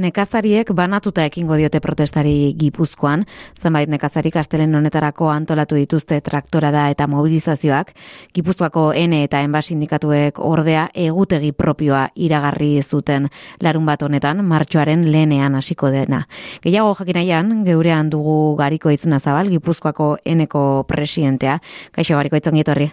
nekazariek 0.00 0.72
banatuta 0.76 1.24
ekingo 1.28 1.56
diote 1.60 1.80
protestari 1.80 2.54
Gipuzkoan, 2.58 3.24
zenbait 3.60 3.90
nekazarik 3.90 4.36
astelen 4.40 4.74
honetarako 4.74 5.30
antolatu 5.32 5.78
dituzte 5.78 6.20
traktorada 6.24 6.88
eta 6.90 7.06
mobilizazioak, 7.10 7.92
Gipuzkoako 8.34 8.90
N 8.96 9.20
eta 9.22 9.42
enba 9.44 9.62
sindikatuek 9.62 10.40
ordea 10.44 10.88
egutegi 10.94 11.52
propioa 11.52 12.08
iragarri 12.14 12.72
zuten 12.82 13.28
larun 13.60 13.86
bat 13.86 14.02
honetan, 14.02 14.44
martxoaren 14.44 15.04
lehenean 15.10 15.54
hasiko 15.54 15.90
dena. 15.90 16.24
Gehiago 16.62 16.94
jakinaian, 16.98 17.64
geurean 17.64 18.10
dugu 18.10 18.56
gariko 18.56 18.90
itzuna 18.90 19.18
zabal, 19.18 19.50
Gipuzkoako 19.50 20.16
N-eko 20.24 20.84
presidentea. 20.88 21.60
Kaixo, 21.92 22.16
gariko 22.16 22.36
itzon 22.36 22.60
horri. 22.66 22.90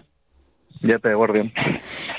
Jepe, 0.81 1.13
guardian. 1.13 1.51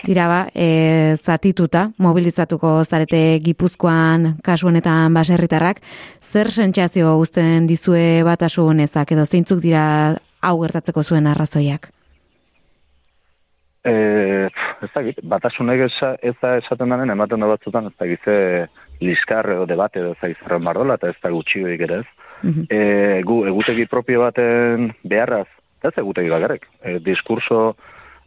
Tira 0.04 0.26
ba, 0.28 0.38
e, 0.54 1.16
zatituta, 1.22 1.88
mobilizatuko 1.98 2.82
zarete 2.84 3.38
gipuzkoan 3.44 4.38
kasu 4.44 4.70
honetan 4.70 5.14
baserritarrak, 5.14 5.82
zer 6.22 6.50
sentsazio 6.50 7.16
uzten 7.20 7.66
dizue 7.66 8.22
batasun 8.26 8.80
ezak 8.80 9.12
edo 9.14 9.26
zeintzuk 9.26 9.62
dira 9.62 10.16
hau 10.42 10.56
gertatzeko 10.62 11.02
zuen 11.02 11.26
arrazoiak? 11.26 11.90
E, 13.88 13.92
ez 14.82 14.90
da, 14.94 15.02
batasunek 15.34 15.86
ez 15.86 16.34
da 16.42 16.56
esaten 16.58 16.90
denen, 16.90 17.14
ematen 17.14 17.40
da 17.40 17.50
batzutan, 17.50 17.88
ez 17.88 17.96
da 17.98 18.08
gize 18.10 18.38
liskar 19.00 19.46
edo 19.54 19.66
debate 19.70 20.02
edo 20.02 20.16
zaizarren 20.20 20.64
bardola, 20.64 20.98
eta 20.98 21.12
ez 21.12 21.18
da 21.22 21.30
gutxioik 21.34 21.86
ere 21.88 22.02
ez. 22.02 22.08
Mm 22.42 22.66
gu, 23.26 23.36
egutegi 23.50 23.88
propio 23.90 24.20
baten 24.22 24.92
beharraz, 25.02 25.48
ez 25.82 25.90
egutegi 25.98 26.30
bagarek, 26.30 26.68
e, 26.86 26.98
diskurso, 27.02 27.74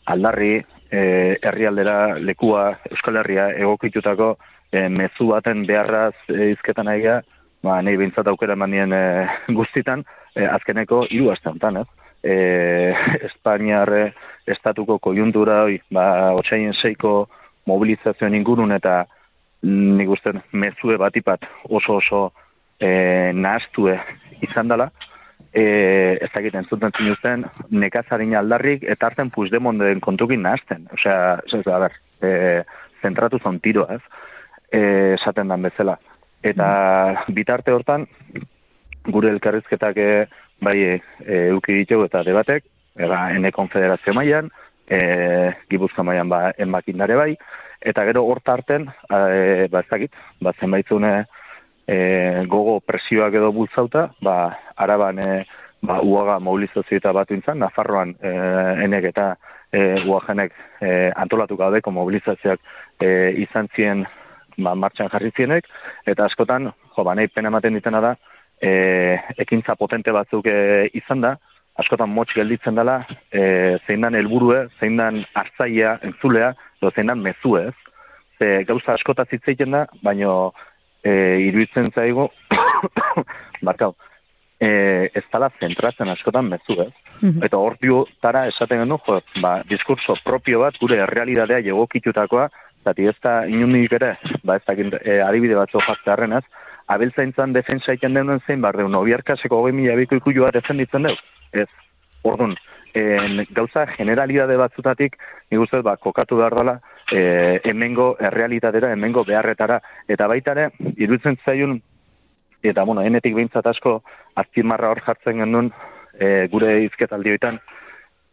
aldarri 0.06 0.62
e, 0.92 1.38
herrialdera 1.42 2.18
lekua 2.20 2.78
Euskal 2.90 3.22
Herria 3.22 3.50
egokitutako 3.58 4.36
e, 4.72 4.88
mezu 4.90 5.30
baten 5.32 5.66
beharraz 5.68 6.16
e, 6.30 6.52
izketan 6.56 6.90
aiga, 6.92 7.22
ba, 7.64 7.80
nahi 7.82 8.00
bintzat 8.02 8.28
aukera 8.32 8.56
manien 8.56 8.94
e, 8.94 9.04
guztitan, 9.60 10.06
e, 10.36 10.46
azkeneko 10.46 11.06
hiru 11.10 11.32
aste 11.32 11.50
ez? 11.50 11.88
E, 12.22 12.34
Espainiarre 13.26 14.12
estatuko 14.46 15.00
kojuntura, 15.02 15.64
hoi, 15.64 15.80
ba, 15.90 16.30
otxaien 16.38 16.76
seiko 16.78 17.28
mobilizazioen 17.66 18.36
ingurun 18.38 18.76
eta 18.76 19.08
nik 19.66 20.10
uste 20.14 20.36
mezue 20.54 21.00
batipat 21.02 21.48
oso 21.66 21.96
oso 21.98 22.20
e, 22.78 23.32
nahaztue 23.34 23.98
izan 24.46 24.70
dela, 24.70 24.92
e, 25.54 26.18
ez 26.22 26.30
dakit 26.34 26.56
entzuten 26.56 26.94
zinuzten, 26.98 27.46
nekazarin 27.70 28.36
aldarrik, 28.36 28.84
eta 28.84 29.08
hartzen 29.08 29.32
den 29.80 30.00
kontukin 30.00 30.42
nahazten. 30.42 30.88
Osea, 30.94 31.40
ez 31.46 31.64
da, 31.66 31.80
ber, 31.80 31.94
e, 32.22 32.64
zentratu 33.02 33.40
zon 33.40 33.60
tiro, 33.60 33.88
ez? 33.90 34.02
E, 34.72 35.16
esaten 35.20 35.48
dan 35.48 35.62
bezala. 35.62 35.98
Eta 36.42 36.68
mm. 37.28 37.34
bitarte 37.34 37.72
hortan, 37.72 38.08
gure 39.06 39.30
elkarrizketak 39.30 39.98
e, 39.98 40.28
bai 40.62 40.78
e, 40.80 41.00
euki 41.50 41.74
ditu 41.82 42.04
eta 42.06 42.24
debatek, 42.24 42.64
era 42.98 43.32
ene 43.36 43.52
konfederazio 43.52 44.14
mailan, 44.14 44.50
e, 44.88 45.52
gibuzka 45.70 46.04
mailan 46.04 46.30
ba, 46.30 46.42
enbakindare 46.58 47.16
bai, 47.16 47.36
eta 47.82 48.06
gero 48.06 48.24
horta 48.30 48.54
harten, 48.54 48.88
e, 49.10 49.68
ba 49.72 49.82
ez 49.82 49.90
dakit, 49.90 50.16
ba 50.42 50.54
zenbaitzune, 50.60 51.26
e, 51.88 52.46
gogo 52.48 52.80
presioak 52.86 53.34
edo 53.34 53.52
bultzauta, 53.56 54.10
ba, 54.22 54.58
araban 54.76 55.20
e, 55.20 55.30
ba, 55.82 56.00
uaga 56.02 56.40
mobilizazio 56.40 56.98
eta 56.98 57.14
batu 57.14 57.36
intzan, 57.36 57.60
Nafarroan 57.60 58.16
e, 58.22 58.32
enek 58.86 59.10
eta 59.12 59.28
e, 59.72 59.82
uagenek 60.06 60.54
e, 60.82 61.12
antolatu 61.16 61.58
gabeko 61.58 61.94
mobilizazioak 61.96 62.60
e, 63.02 63.12
izan 63.46 63.70
zien 63.76 64.06
ba, 64.58 64.76
martxan 64.76 65.10
jarri 65.12 65.32
zienek, 65.38 65.68
eta 66.08 66.28
askotan, 66.28 66.72
jo, 66.96 67.06
ba, 67.08 67.16
nahi 67.16 67.32
pena 67.32 67.52
ematen 67.52 67.78
ditena 67.78 68.02
da, 68.04 68.16
e, 68.62 68.72
ekintza 69.42 69.76
potente 69.80 70.14
batzuk 70.16 70.48
e, 70.52 70.90
izan 70.98 71.24
da, 71.26 71.36
askotan 71.82 72.12
motx 72.12 72.36
gelditzen 72.36 72.76
dela, 72.78 73.00
e, 73.32 73.78
zein 73.88 74.04
dan 74.06 74.18
helburue, 74.20 74.66
zein 74.80 75.00
dan 75.00 75.24
hartzaia, 75.34 75.98
entzulea, 76.06 76.52
edo 76.82 76.92
zein 76.96 77.10
dan 77.10 77.24
mezuez, 77.24 77.74
e, 78.42 78.64
gauza 78.68 78.98
askota 78.98 79.26
zitzeiten 79.30 79.72
da, 79.78 79.86
baino 80.04 80.52
e, 81.04 81.14
iruditzen 81.48 81.92
zaigo, 81.96 82.30
barkau, 83.68 83.94
e, 84.62 85.10
ez 85.14 85.24
tala 85.34 85.50
zentratzen 85.60 86.10
askotan 86.14 86.50
mezu, 86.50 86.78
ez? 86.86 86.94
Mhm. 87.22 87.44
Eta 87.46 87.58
hor 87.58 87.78
tara 88.22 88.48
esaten 88.48 88.84
genuen, 88.84 89.02
jo, 89.06 89.22
ba, 89.42 89.62
diskurso 89.70 90.16
propio 90.24 90.62
bat, 90.62 90.78
gure 90.80 91.06
realidadea 91.06 91.62
jegokitutakoa, 91.66 92.50
zati 92.86 93.08
ez 93.08 93.18
da 93.22 93.46
inundik 93.46 93.94
ere, 93.94 94.16
ba, 94.44 94.58
ez 94.58 94.64
da 94.66 94.74
e, 94.74 95.22
adibide 95.22 95.56
batzu 95.56 95.82
jartzearen, 95.88 96.34
ez? 96.34 96.44
Abiltzaintzan 96.92 97.54
defensa 97.54 97.94
ikan 97.94 98.14
denuen 98.14 98.42
zein, 98.48 98.62
bar, 98.62 98.78
deun, 98.78 98.96
obiarkaseko 98.96 99.62
hogei 99.62 99.74
mila 99.74 99.96
biko 99.96 100.18
ikuioa 100.20 100.52
defenditzen 100.52 101.08
deu? 101.08 101.16
Ez, 101.54 101.70
orduan, 102.24 102.56
en, 102.98 103.46
gauza 103.56 103.86
generalidade 103.96 104.58
batzutatik, 104.58 105.18
nik 105.52 105.62
uste, 105.62 105.82
ba, 105.86 105.96
kokatu 105.98 106.42
behar 106.42 106.58
dela, 106.58 106.80
e, 107.12 107.60
hemengo 107.64 108.16
errealitatera, 108.20 108.92
hemengo 108.94 109.24
beharretara, 109.28 109.82
eta 110.08 110.28
baita 110.32 110.56
ere, 110.56 110.70
iruditzen 110.96 111.38
zaiun, 111.46 111.78
eta 112.64 112.84
bueno, 112.88 113.04
enetik 113.04 113.36
behintzat 113.36 113.68
asko, 113.74 114.00
azpimarra 114.40 114.92
hor 114.92 115.04
jartzen 115.06 115.44
genuen, 115.44 115.72
e, 116.18 116.48
gure 116.52 116.78
izketaldioetan, 116.88 117.60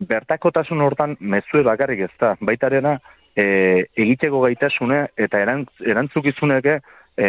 bertakotasun 0.08 0.82
hortan 0.84 1.16
mezue 1.20 1.64
bakarrik 1.66 2.06
ez 2.06 2.12
da, 2.20 2.34
baita 2.40 2.68
arena, 2.70 2.98
e, 3.34 3.88
egiteko 3.96 4.42
gaitasune 4.46 5.06
eta 5.16 5.40
erantz, 5.42 5.70
erantzukizuneke, 5.84 6.78
e, 7.18 7.28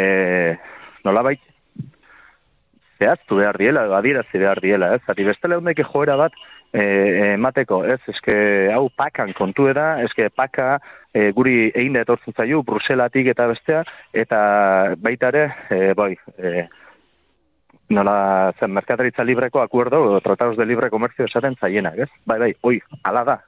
nola 1.06 1.24
bait, 1.26 1.42
zehaztu 3.00 3.40
behar 3.40 3.58
diela, 3.58 3.86
adierazi 3.98 4.42
behar 4.42 4.60
diela, 4.62 4.94
ez? 4.96 5.02
Zati, 5.08 5.24
bestele 5.24 5.58
hondeke 5.58 5.86
joera 5.88 6.18
bat, 6.20 6.36
emateko, 6.74 7.82
ez, 7.86 8.00
eske 8.12 8.36
hau 8.74 8.90
pakan 8.96 9.34
kontu 9.34 9.68
da, 9.74 10.02
eske 10.04 10.30
paka 10.30 10.78
e, 11.14 11.32
guri 11.34 11.72
egin 11.74 11.98
da 11.98 12.04
etortzen 12.06 12.36
zaiu, 12.38 12.62
Bruselatik 12.64 13.28
eta 13.32 13.48
bestea, 13.50 13.84
eta 14.14 14.40
baita 15.02 15.32
ere, 15.34 15.46
e, 15.70 15.80
bai, 15.98 16.14
e, 16.38 16.68
nola 17.90 18.54
zen 18.60 18.74
merkataritza 18.74 19.26
libreko 19.26 19.62
akuerdo, 19.62 20.20
tratados 20.22 20.58
de 20.58 20.66
libre 20.66 20.90
comercio 20.90 21.26
esaten 21.26 21.58
zaienak, 21.60 21.98
ez? 22.06 22.10
Bai, 22.26 22.40
bai, 22.40 22.52
oi, 22.62 22.78
ala 23.04 23.24
da, 23.26 23.40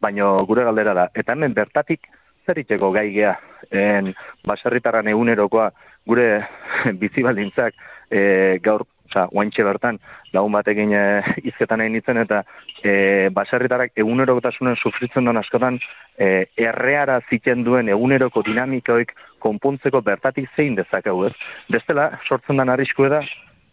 baino 0.00 0.38
gure 0.48 0.64
galdera 0.64 0.94
da. 0.96 1.10
Eta 1.14 1.36
hemen 1.36 1.54
bertatik 1.54 2.08
zer 2.46 2.60
itxeko 2.62 2.92
gai 2.94 3.10
gea, 3.12 3.34
en 3.70 4.12
baserritarran 4.46 5.08
egunerokoa 5.12 5.70
gure 6.06 6.28
bizibaldintzak 7.02 7.74
e, 8.08 8.58
gaur 8.62 8.86
Osa, 9.16 9.28
guaintxe 9.32 9.64
bertan, 9.64 9.98
lagun 10.32 10.52
batekin 10.52 10.92
e, 11.00 11.02
izketan 11.48 11.80
egin 11.80 11.96
nintzen, 11.96 12.20
eta 12.20 12.42
e, 12.84 13.30
baserritarak 13.32 13.96
egunerokotasunen 13.96 14.76
sufritzen 14.76 15.24
duen 15.24 15.40
askotan, 15.40 15.78
e, 16.18 16.46
erreara 16.56 17.20
ziten 17.30 17.64
duen 17.64 17.88
eguneroko 17.88 18.42
dinamikoik 18.44 19.14
konpontzeko 19.40 20.02
bertatik 20.04 20.50
zein 20.56 20.76
dezakegu, 20.76 21.30
ez? 21.30 21.34
Bestela, 21.72 22.10
sortzen 22.28 22.60
den 22.60 22.72
arrisku 22.72 23.08
da, 23.08 23.22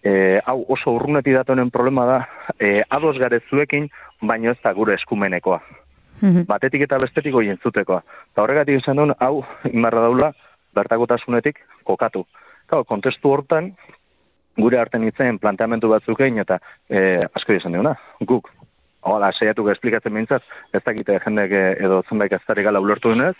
e, 0.03 0.39
hau 0.45 0.61
oso 0.71 0.95
urruneti 0.95 1.35
datonen 1.35 1.71
problema 1.71 2.05
da, 2.07 2.19
e, 2.59 2.79
ados 2.89 3.17
gare 3.19 3.41
zuekin, 3.49 3.89
baino 4.21 4.51
ez 4.51 4.59
da 4.63 4.71
gure 4.73 4.95
eskumenekoa. 4.95 5.59
Mhm. 6.21 6.45
Batetik 6.47 6.85
eta 6.85 7.01
bestetik 7.03 7.35
oien 7.35 7.59
zutekoa. 7.59 7.99
Eta 8.31 8.45
horregatik 8.45 8.79
izan 8.79 9.01
duen, 9.01 9.11
hau, 9.19 9.43
inbarra 9.73 10.05
daula, 10.07 10.31
bertakotasunetik 10.73 11.59
kokatu. 11.83 12.23
Kau, 12.71 12.85
kontestu 12.87 13.33
hortan, 13.33 13.73
gure 14.57 14.79
arten 14.79 15.03
itzen 15.07 15.39
planteamentu 15.41 15.89
batzuk 15.89 16.21
egin 16.21 16.43
eta 16.43 16.59
e, 16.89 17.23
asko 17.33 17.57
izan 17.57 17.75
diona, 17.75 17.95
guk. 18.21 18.51
Hala, 19.03 19.33
seiatu 19.35 19.65
esplikatzen 19.67 20.13
mintzaz, 20.15 20.41
ez 20.71 20.79
dakite 20.85 21.17
jendek 21.25 21.51
e, 21.51 21.63
edo 21.83 22.03
zenbait 22.07 22.33
aztari 22.37 22.63
gala 22.63 22.79
ulertu 22.79 23.11
denez, 23.11 23.35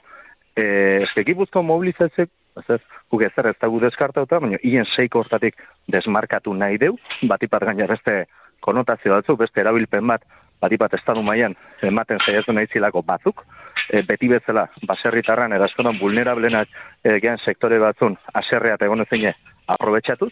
e, 0.58 0.66
eskekipuzko 1.06 1.64
mobilizatzek, 1.64 2.30
ez 2.60 2.66
ez, 2.76 2.82
guk 3.12 3.24
ez 3.24 3.32
ez 3.38 3.56
da 3.62 3.70
deskartauta, 3.86 4.40
baina 4.40 4.58
hien 4.64 4.86
seiko 4.96 5.24
hortatik 5.24 5.56
desmarkatu 5.88 6.54
nahi 6.54 6.78
deu, 6.78 6.98
batipat 7.30 7.64
gaina 7.70 7.88
beste 7.88 8.26
konotazio 8.60 9.14
batzuk, 9.14 9.40
beste 9.40 9.62
erabilpen 9.62 10.08
bat, 10.08 10.24
batipat 10.62 10.94
estadu 10.94 11.22
mailan 11.22 11.56
ematen 11.82 12.20
saiatu 12.26 12.54
nahi 12.54 12.68
zilako 12.72 13.02
batzuk, 13.02 13.44
e, 13.90 14.02
beti 14.02 14.28
bezala, 14.28 14.68
baserritarran, 14.88 15.54
erazkonan 15.54 16.00
vulnerablenak 16.00 16.68
e, 17.04 17.20
sektore 17.44 17.80
batzun, 17.80 18.18
aserrea 18.34 18.76
eta 18.76 18.86
egon 18.86 19.02
ezine, 19.02 19.36
aprobetsatuz, 19.68 20.32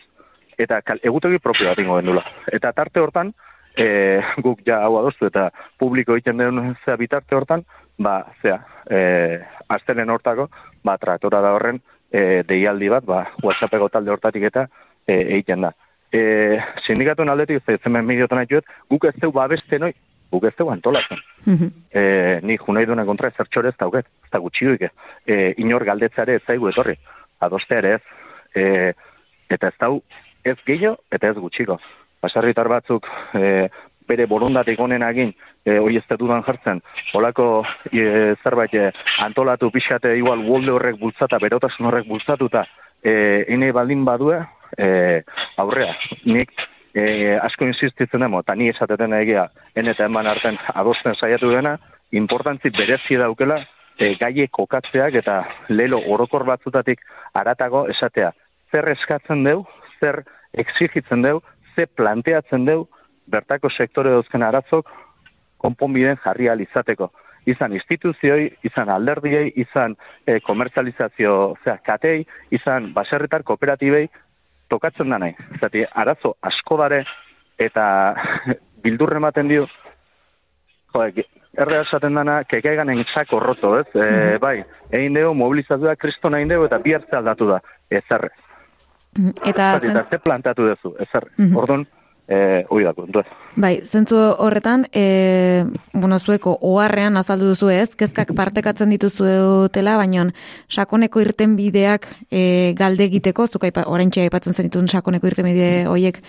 eta 0.63 0.81
kal, 0.86 1.00
egutegi 1.04 1.40
propio 1.40 1.69
bat 1.72 1.80
ingo. 1.80 2.00
Eta 2.52 2.72
tarte 2.78 3.02
hortan, 3.02 3.34
e, 3.75 4.22
guk 4.46 4.63
ja 4.68 4.81
hau 4.86 4.98
adostu 5.00 5.28
eta 5.30 5.50
publiko 5.80 6.18
egiten 6.18 6.42
den 6.42 6.75
zea 6.86 6.98
bitarte 7.00 7.36
hortan, 7.36 7.66
ba, 8.02 8.22
zea, 8.42 8.60
e, 8.90 9.40
aztenen 9.69 10.10
hortako, 10.10 10.50
ba, 10.84 10.98
traktora 11.02 11.42
da 11.42 11.54
horren, 11.56 11.81
e, 12.12 12.44
deialdi 12.48 12.90
bat, 12.92 13.06
ba, 13.08 13.25
WhatsAppeko 13.44 13.90
talde 13.90 14.13
hortatik 14.13 14.50
eta 14.52 14.68
e, 15.06 15.18
egiten 15.22 15.68
da. 15.68 15.74
E, 16.12 16.22
sindikatuen 16.86 17.31
aldetik, 17.31 17.64
ez 17.68 17.80
zemen 17.84 18.07
mediotan 18.07 18.42
haituet, 18.42 18.68
guk 18.90 19.06
ez 19.07 19.16
zeu 19.19 19.31
babeste 19.31 19.80
noi, 19.80 19.94
guk 20.31 20.44
ez 20.48 20.54
zeu 20.57 20.69
antolatzen. 20.72 21.19
Mm 21.46 21.56
-hmm. 21.56 21.72
e, 21.92 22.40
ni 22.44 22.57
junai 22.57 22.86
duen 22.86 23.06
kontra 23.06 23.28
ez 23.28 23.36
zertxore 23.36 23.69
ez 23.69 23.78
dauket, 23.78 24.06
ez 24.24 24.31
da 24.31 24.40
gutxi 24.40 24.66
duike. 24.66 24.92
E, 25.25 25.54
inor 25.57 25.86
galdetzare 25.86 26.36
ez 26.36 26.44
zaigu 26.46 26.69
etorri, 26.69 26.98
adoste 27.40 27.78
ere 27.78 27.94
ez. 27.96 28.02
E, 28.56 28.94
Eta 29.52 29.68
ez 29.72 29.78
dau, 29.80 30.00
ez 30.44 30.58
gehiago 30.66 30.98
eta 31.12 31.32
ez 31.32 31.38
gutxiko. 31.38 31.78
Basarritar 32.22 32.68
batzuk 32.70 33.08
e, 33.34 33.70
bere 34.08 34.28
borondatik 34.28 34.80
honen 34.80 35.04
agin, 35.04 35.34
e, 35.66 35.78
hori 35.80 35.98
ez 35.98 36.18
dudan 36.20 36.44
jartzen, 36.44 36.82
holako 37.14 37.64
e, 37.92 38.36
zerbait 38.44 38.74
e, 38.74 38.92
antolatu 39.24 39.72
pixate 39.72 40.16
igual 40.18 40.44
wolde 40.46 40.72
horrek 40.72 41.00
bultzata, 41.00 41.40
berotasun 41.42 41.88
horrek 41.90 42.08
bultzatuta, 42.08 42.66
e, 43.04 43.14
ene 43.48 43.72
baldin 43.72 44.06
badue, 44.06 44.42
e, 44.78 45.22
aurrea, 45.58 45.96
nik 46.26 46.52
e, 46.94 47.38
asko 47.40 47.68
insistitzen 47.70 48.26
demo, 48.26 48.42
eta 48.42 48.56
ni 48.56 48.70
esateten 48.70 49.16
egia, 49.22 49.48
en 49.76 49.92
eta 49.92 50.08
eman 50.10 50.28
arten 50.28 50.60
adosten 50.74 51.16
saiatu 51.16 51.52
dena, 51.54 51.78
importantzi 52.12 52.74
berezi 52.76 53.20
daukela, 53.22 53.62
e, 53.98 54.16
gaie 54.20 54.48
kokatzeak 54.52 55.16
eta 55.22 55.42
lelo 55.70 56.02
orokor 56.14 56.46
batzutatik 56.48 57.04
aratago 57.38 57.88
esatea, 57.94 58.32
zer 58.72 58.90
eskatzen 58.96 59.44
deu, 59.48 59.64
zer 60.01 60.24
exigitzen 60.57 61.21
deu, 61.24 61.39
zer 61.75 61.88
planteatzen 61.95 62.65
deu, 62.65 62.86
bertako 63.31 63.69
sektore 63.69 64.12
dozken 64.18 64.44
aratzok, 64.44 64.89
konponbiden 65.62 66.19
jarri 66.24 66.50
izateko. 66.65 67.12
Izan 67.45 67.74
instituzioi, 67.74 68.51
izan 68.63 68.89
alderdiei, 68.89 69.51
izan 69.56 69.95
e, 70.27 70.39
komertzalizazio 70.45 71.56
zera, 71.63 71.77
katei, 71.86 72.25
izan 72.51 72.92
baserritar 72.94 73.44
kooperatibei, 73.44 74.07
tokatzen 74.69 75.09
da 75.09 75.18
nahi. 75.18 75.33
Zati, 75.59 75.86
arazo 76.04 76.36
asko 76.42 76.77
dare 76.77 77.04
eta 77.57 77.86
bildurre 78.83 79.18
ematen 79.18 79.50
dio, 79.50 79.65
jo, 80.94 81.07
erre 81.57 81.81
esaten 81.81 82.15
dana, 82.15 82.42
kekaigan 82.50 82.94
entzako 82.94 83.42
roto, 83.44 83.74
ez? 83.80 83.88
E, 83.95 84.38
bai, 84.42 84.59
egin 84.92 85.18
dugu, 85.18 85.33
mobilizatu 85.42 85.89
da, 85.89 85.97
kristo 86.00 86.30
nahi 86.30 86.47
dugu, 86.50 86.69
eta 86.69 86.80
bihartze 86.83 87.18
aldatu 87.18 87.50
da, 87.51 87.59
ezarrez. 88.01 88.36
Mhm. 89.18 89.34
Eta, 89.46 89.78
eta 89.78 90.06
ze 90.10 90.19
plantatu 90.19 90.68
duzu, 90.68 90.96
ezarrez. 91.00 91.34
Mm 91.38 91.58
Ordon, 91.58 91.88
eh 92.31 92.66
hori 92.69 92.86
da 92.86 92.94
Bai, 93.56 93.81
zentzu 93.84 94.16
horretan, 94.16 94.88
eh 94.94 95.66
bueno, 95.92 96.18
zueko 96.19 96.58
oharrean 96.62 97.18
azaldu 97.18 97.48
duzu 97.48 97.69
ez, 97.69 97.96
kezkak 97.96 98.34
partekatzen 98.34 98.90
dituzuela, 98.90 99.98
baina 99.98 100.31
sakoneko 100.69 101.19
irten 101.19 101.58
bideak 101.58 102.08
e, 102.31 102.74
galde 102.78 103.04
egiteko, 103.04 103.48
zuk 103.48 103.66
aipa, 103.66 103.84
oraintxe 103.86 104.22
aipatzen 104.22 104.54
zen 104.54 104.69
ditun 104.69 104.88
sakoneko 104.88 105.28
irten 105.28 105.46
bide 105.46 105.86
horiek 105.88 106.22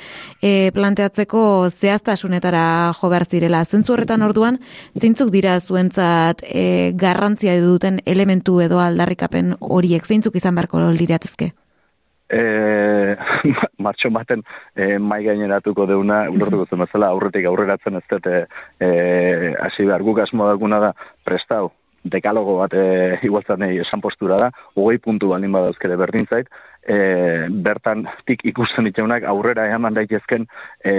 e, 0.42 0.72
planteatzeko 0.74 1.68
zehaztasunetara 1.70 2.92
jo 3.00 3.08
behar 3.08 3.24
zirela. 3.24 3.64
Zentzu 3.64 3.92
horretan 3.92 4.22
orduan, 4.22 4.58
zeintzuk 4.98 5.30
dira 5.30 5.60
zuentzat 5.60 6.42
e, 6.42 6.92
garrantzia 6.96 7.60
duten 7.60 8.00
elementu 8.04 8.60
edo 8.60 8.80
aldarrikapen 8.80 9.54
horiek, 9.60 10.04
zeintzuk 10.04 10.34
izan 10.34 10.56
beharko 10.56 10.90
liratezke? 10.90 11.52
E, 12.30 13.16
martxo 13.84 14.10
baten 14.10 14.42
e, 14.76 14.98
mai 14.98 15.22
gaineratuko 15.24 15.86
deuna, 15.86 16.24
ulertuko 16.30 16.66
zen 16.70 16.84
bezala, 16.84 17.12
aurretik 17.12 17.46
aurreratzen 17.46 18.00
ez 18.00 18.06
dute, 18.10 18.46
e, 18.80 18.90
hasi 19.60 19.86
behar. 19.88 20.02
Guk 20.02 20.22
asmo 20.24 20.48
daguna 20.48 20.80
da, 20.82 20.92
prestau, 21.24 21.70
dekalogo 22.04 22.56
bat 22.58 22.74
e, 22.74 22.84
igualtzat 23.26 23.60
nahi 23.62 23.78
esan 23.82 24.02
postura 24.02 24.38
da, 24.40 24.50
hogei 24.76 24.98
puntu 25.02 25.30
balin 25.30 25.52
badauzkere 25.54 25.96
berdin 26.00 26.26
zait, 26.30 26.48
e, 26.82 26.96
bertan 27.64 28.06
tik 28.26 28.44
ikusten 28.50 28.88
diteunak 28.88 29.26
aurrera 29.28 29.68
eman 29.74 29.94
daitezken 29.94 30.48
e, 30.84 30.94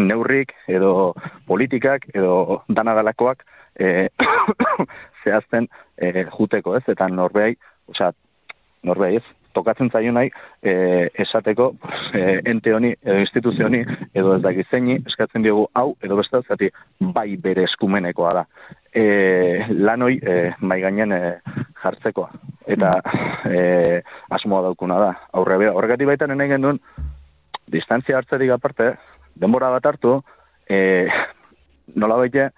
neurrik 0.00 0.54
edo 0.68 1.12
politikak 1.48 2.08
edo 2.14 2.62
danadalakoak 2.68 3.44
e, 3.76 4.08
zehazten 5.24 5.68
e, 5.96 6.24
juteko 6.32 6.76
ez, 6.78 6.86
eta 6.88 7.08
norbeai, 7.12 7.52
osea, 7.92 8.12
norbeai 8.88 9.18
ez, 9.20 9.26
tokatzen 9.52 9.90
zaio 9.90 10.12
nahi 10.12 10.30
e, 10.62 10.72
esateko 11.24 11.70
e, 12.14 12.40
ente 12.50 12.74
honi 12.74 12.92
edo 13.02 13.18
instituzio 13.20 13.66
honi 13.66 13.80
edo 14.14 14.36
ez 14.36 14.42
dakiz 14.42 14.66
zeini 14.70 14.98
eskatzen 15.06 15.42
diogu 15.42 15.66
hau 15.74 15.94
edo 16.02 16.16
beste 16.20 16.42
zati 16.48 16.70
bai 17.00 17.36
bere 17.36 17.64
eskumenekoa 17.68 18.32
da. 18.40 18.44
E, 18.94 19.04
lan 19.70 20.02
hoi 20.02 20.18
e, 20.22 20.36
mai 20.60 20.80
gainen 20.80 21.12
e, 21.12 21.20
jartzekoa. 21.82 22.30
Eta 22.66 22.92
e, 23.48 24.02
asmoa 24.30 24.62
daukuna 24.68 24.98
da. 25.00 25.12
Aurre 25.32 25.58
bera 25.58 25.74
horregatik 25.74 26.10
baita 26.10 26.30
nahi 26.30 26.54
genuen 26.54 26.80
distantzia 27.70 28.18
hartzerik 28.18 28.50
aparte 28.50 28.94
denbora 29.40 29.70
bat 29.70 29.86
hartu 29.86 30.20
e, 30.68 31.08
nola 31.94 32.16
baite 32.16 32.50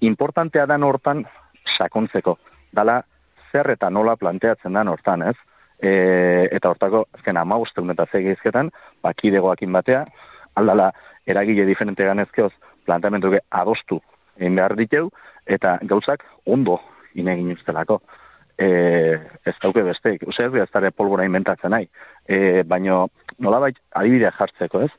importantea 0.00 0.66
dan 0.66 0.82
hortan 0.82 1.24
sakontzeko. 1.76 2.38
Dala 2.72 3.02
zer 3.52 3.70
eta 3.74 3.90
nola 3.90 4.16
planteatzen 4.16 4.72
dan 4.72 4.88
hortan, 4.88 5.22
ez? 5.28 5.36
E, 5.82 6.48
eta 6.54 6.70
hortako, 6.70 7.06
azken 7.18 7.36
ama 7.36 7.58
uste 7.60 7.82
eta 7.90 8.06
zegizketan, 8.12 8.70
bakidegoakin 9.02 9.72
batea, 9.72 10.04
aldala 10.54 10.92
eragile 11.26 11.66
diferente 11.66 12.04
ganezkeoz, 12.04 12.52
planteamendu 12.86 13.34
adostu 13.50 14.00
egin 14.38 14.56
behar 14.56 14.76
diteu, 14.76 15.10
eta 15.46 15.78
gauzak 15.82 16.24
ondo 16.46 16.80
inegin 17.14 17.52
ustelako. 17.52 18.00
E, 18.58 18.66
ez 19.48 19.54
dauke 19.62 19.82
besteik, 19.82 20.22
uste 20.28 20.46
ez 20.46 20.68
dara 20.72 20.90
polbora 20.90 21.24
inventatzen 21.24 21.72
nahi, 21.72 21.88
e, 22.28 22.62
baino 22.62 23.08
nolabait 23.38 23.78
adibidea 23.94 24.30
jartzeko 24.38 24.84
ez, 24.86 24.90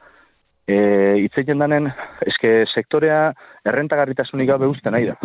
e, 0.68 0.78
itzeiten 1.24 1.62
danen, 1.62 1.88
eske 2.28 2.66
sektorea 2.74 3.32
errentagarritasunik 3.64 4.50
gabe 4.50 4.68
uste 4.68 4.92
nahi 4.92 5.08
da, 5.12 5.16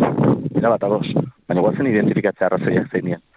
era 0.55 0.71
bat 0.75 0.83
ados, 0.87 1.07
baina 1.49 1.65
guazen 1.65 1.89
identifikatzea 1.89 2.47
arrazoiak 2.47 2.93
zein 2.93 3.09
dien 3.09 3.28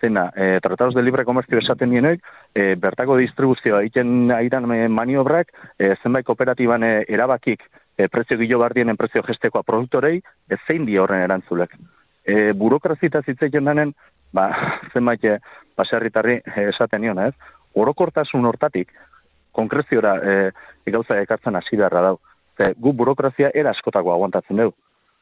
zena, 0.00 0.32
e, 0.36 0.60
tratados 0.60 0.94
de 0.94 1.02
libre 1.02 1.24
comercio 1.24 1.58
esaten 1.58 1.90
dienek, 1.90 2.22
e, 2.54 2.74
bertako 2.76 3.16
distribuzioa 3.16 3.80
egiten 3.82 4.30
aidan 4.34 4.68
maniobrak, 4.92 5.52
e, 5.78 5.94
zenbait 6.02 6.26
kooperatiban 6.26 6.84
e, 6.84 7.04
erabakik 7.08 7.62
e, 7.96 8.08
prezio 8.08 8.38
gilo 8.38 8.58
bardien 8.58 8.96
prezio 8.96 9.22
gestekoa 9.22 9.62
produktorei, 9.62 10.20
ez 10.48 10.58
zein 10.66 10.86
di 10.86 10.98
horren 10.98 11.24
erantzulek. 11.24 11.74
E, 12.24 12.52
burokrazita 12.52 13.22
zitzeken 13.22 13.64
denen, 13.64 13.94
ba, 14.32 14.48
zenbait 14.94 15.24
e, 15.24 15.38
baserritarri 15.76 16.40
e, 16.44 16.68
esaten 16.68 17.02
nion, 17.02 17.18
ez? 17.18 17.34
Orokortasun 17.74 18.46
hortatik, 18.46 18.92
konkreziora 19.52 20.16
e, 20.22 20.36
gauza 20.90 21.18
ekartzen 21.20 21.56
hasi 21.56 21.76
beharra 21.76 22.02
dau. 22.10 22.18
Ze, 22.58 22.72
gu 22.76 22.92
burokrazia 22.92 23.50
era 23.54 23.70
askotako 23.70 24.12
aguantatzen 24.12 24.56
dugu. 24.56 24.76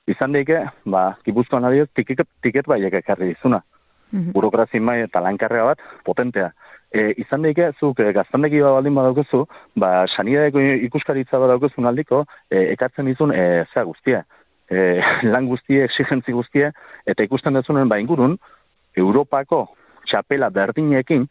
Izan 0.07 0.37
daike, 0.37 0.61
ba, 0.87 1.17
gipuzkoan 1.27 1.67
adioz, 1.67 1.89
tiket, 1.99 2.23
tiket 2.43 2.69
baiek 2.71 2.95
ekarri 3.01 3.33
dizuna. 3.33 3.63
-hmm. 4.12 4.32
burokrazi 4.32 4.81
mai 4.81 5.00
eta 5.03 5.20
lankarrega 5.20 5.64
bat 5.64 5.79
potentea. 6.05 6.50
E, 6.93 7.12
izan 7.19 7.43
daike, 7.43 7.73
zuk 7.81 8.00
e, 8.00 8.12
gaztandeki 8.12 8.62
bat 8.62 8.73
baldin 8.79 8.94
badaukezu, 8.94 9.47
ba, 9.76 10.06
sanidadeko 10.06 10.61
ikuskaritza 10.61 11.39
badaukezu 11.39 11.86
aldiko, 11.86 12.25
e, 12.51 12.72
ekartzen 12.72 13.08
izun 13.08 13.32
e, 13.32 13.65
zea 13.75 13.84
guztia. 13.84 14.25
E, 14.70 15.01
lan 15.32 15.46
guztie, 15.46 15.84
exigentzi 15.84 16.32
guztie, 16.32 16.70
eta 17.06 17.22
ikusten 17.22 17.55
dezunen 17.55 17.89
ba 17.89 17.98
ingurun, 17.98 18.39
Europako 18.96 19.69
txapela 20.06 20.51
berdinekin, 20.51 21.27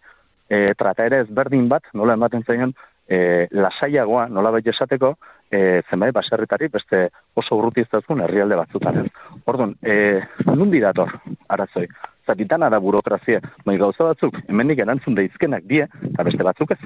e, 0.49 0.73
trata 0.77 1.05
ere 1.05 1.23
ez 1.23 1.29
berdin 1.29 1.67
bat, 1.69 1.83
nola 1.93 2.13
ematen 2.13 2.43
zaion, 2.43 2.73
e, 3.07 3.47
lasaiagoa, 3.51 4.27
nola 4.29 4.51
baita 4.51 4.73
esateko, 4.73 5.15
e, 5.51 5.81
zenbait 5.89 6.13
baserritari 6.13 6.67
beste 6.67 7.09
oso 7.35 7.55
urruti 7.55 7.81
ez 7.81 7.87
herrialde 7.91 8.55
batzutan. 8.55 9.07
Orduan, 9.45 9.75
e, 9.81 10.21
nundi 10.55 10.79
dator, 10.79 11.11
arazoi 11.47 11.87
zatitana 12.25 12.69
da 12.69 12.79
burokrazia, 12.79 13.41
bai 13.65 13.77
gauza 13.77 14.09
batzuk, 14.09 14.37
hemendik 14.49 14.81
erantzun 14.83 15.15
daizkenak 15.17 15.65
die, 15.69 15.85
eta 16.11 16.25
beste 16.27 16.47
batzuk 16.47 16.75
ez. 16.75 16.79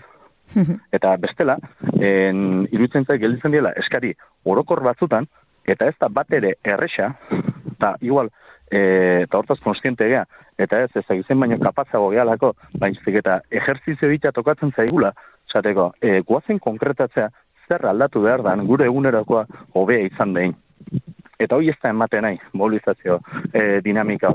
eta 0.98 1.16
bestela, 1.22 1.58
en, 2.01 2.66
irutzen 2.74 3.06
zait 3.06 3.22
gelditzen 3.22 3.54
diela, 3.54 3.74
eskari 3.78 4.13
orokor 4.50 4.82
batzutan, 4.86 5.30
eta 5.70 5.89
ez 5.89 5.96
da 6.01 6.10
bat 6.10 6.32
ere 6.34 6.56
erresa, 6.66 7.12
eta 7.75 7.94
igual, 8.01 8.32
e, 8.72 9.25
eta 9.25 9.38
hortaz 9.38 9.60
konstiente 9.63 10.08
gea, 10.10 10.25
eta 10.60 10.84
ez 10.86 10.89
ez 10.96 11.06
egizen 11.16 11.39
baino 11.39 11.60
kapatzago 11.62 12.10
gehalako, 12.16 12.56
baina 12.82 13.20
eta 13.22 13.42
ejerzizio 13.51 14.10
ditia 14.10 14.34
tokatzen 14.36 14.74
zaigula, 14.75 15.13
zateko, 15.54 15.94
e, 16.01 16.20
guazen 16.25 16.60
konkretatzea, 16.60 17.30
zer 17.69 17.85
aldatu 17.85 18.23
behar 18.25 18.43
da, 18.43 18.55
gure 18.71 18.89
egunerakoa 18.89 19.45
hobea 19.77 20.07
izan 20.09 20.33
behin. 20.33 20.55
Eta 21.39 21.55
hoi 21.55 21.69
ez 21.71 21.77
da 21.81 21.93
ematen 21.93 22.25
nahi, 22.25 22.39
mobilizazio 22.53 23.19
e, 23.53 23.79
dinamika 23.85 24.33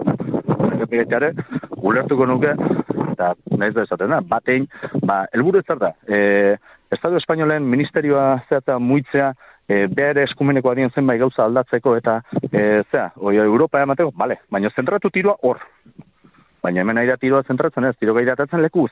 errepiketxare, 0.70 1.32
ulertuko 1.84 2.26
nuke, 2.30 2.54
eta 3.12 3.34
nahiz 3.58 3.74
da 3.76 3.84
esaten 3.84 4.14
da, 4.14 4.22
batein, 4.30 4.68
ba, 5.04 5.24
elburu 5.36 5.60
ez 5.60 5.78
da, 5.80 5.92
e, 6.08 6.56
Estado 6.94 7.18
Espainolen 7.18 7.66
ministerioa 7.68 8.38
zeata 8.48 8.78
muitzea, 8.78 9.34
e, 9.68 9.84
behar 9.90 10.22
eskumeneko 10.24 10.70
adien 10.70 10.92
zenbait 10.94 11.20
gauza 11.20 11.44
aldatzeko, 11.44 11.96
eta 12.00 12.20
e, 12.50 12.82
zea, 12.90 13.10
oi, 13.16 13.36
Europa 13.42 13.82
emateko, 13.82 14.14
bale, 14.16 14.40
baina 14.50 14.72
zentratu 14.74 15.10
tiroa 15.10 15.36
hor. 15.42 15.60
Baina 16.64 16.80
hemen 16.80 17.02
aira 17.02 17.18
tiroa 17.20 17.42
zentratzen 17.44 17.84
ez, 17.90 17.96
tiro 18.00 18.14
gairatatzen 18.16 18.62
leku 18.64 18.86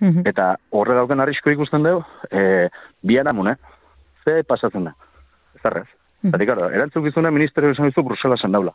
Mhm. 0.00 0.26
Eta 0.26 0.56
horre 0.70 0.94
dauken 0.94 1.20
arrisko 1.20 1.50
ikusten 1.50 1.82
dugu, 1.82 2.04
e, 2.30 2.68
bian 3.02 3.28
amun, 3.28 3.54
Ze 4.24 4.42
pasatzen 4.44 4.84
da? 4.84 4.94
Zerrez. 5.62 5.88
Mm 6.22 6.30
-hmm. 6.30 6.46
Zati, 6.56 6.74
erantzuk 6.74 7.06
izuna 7.06 7.30
ministerio 7.30 7.70
esan 7.70 7.88
izu 7.88 8.02
Brusela 8.02 8.36
daula 8.48 8.72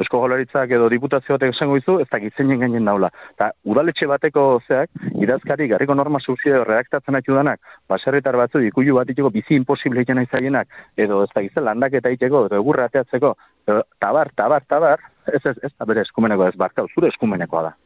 Eusko 0.00 0.20
Jolaritzak 0.22 0.70
edo 0.70 0.88
diputazio 0.88 1.34
batek 1.34 1.52
esango 1.54 1.76
izu, 1.76 1.98
ez 2.00 2.06
dakit 2.08 2.34
zeinen 2.36 2.60
gainen 2.60 2.86
daula. 2.88 3.10
Ta 3.36 3.50
udaletxe 3.64 4.06
bateko 4.08 4.62
zeak, 4.66 4.88
idazkari 5.20 5.68
garriko 5.68 5.94
norma 5.94 6.20
subsidio 6.20 6.64
redaktatzen 6.64 7.14
haitu 7.14 7.34
danak, 7.34 7.60
baserritar 7.88 8.38
batzu 8.40 8.62
ikuilu 8.64 8.96
bat 8.96 9.10
iteko 9.10 9.30
bizi 9.34 9.54
imposible 9.60 10.00
egin 10.00 10.22
aizaienak, 10.22 10.68
edo 10.96 11.22
ez 11.24 11.30
dakit 11.34 11.60
landak 11.60 11.92
eta 12.00 12.08
iteko, 12.08 12.46
edo 12.46 12.56
egurra 12.56 12.88
ateatzeko, 12.88 13.34
edo, 13.68 13.82
tabar, 13.98 14.32
tabar, 14.36 14.64
tabar, 14.68 15.00
ez 15.34 15.42
ez, 15.44 15.58
ez 15.62 15.72
da 15.78 15.84
bere 15.84 16.00
eskumeneko 16.00 16.48
ez, 16.48 16.56
barkau, 16.56 16.88
zure 16.94 17.08
eskumenekoa 17.08 17.62
da. 17.68 17.76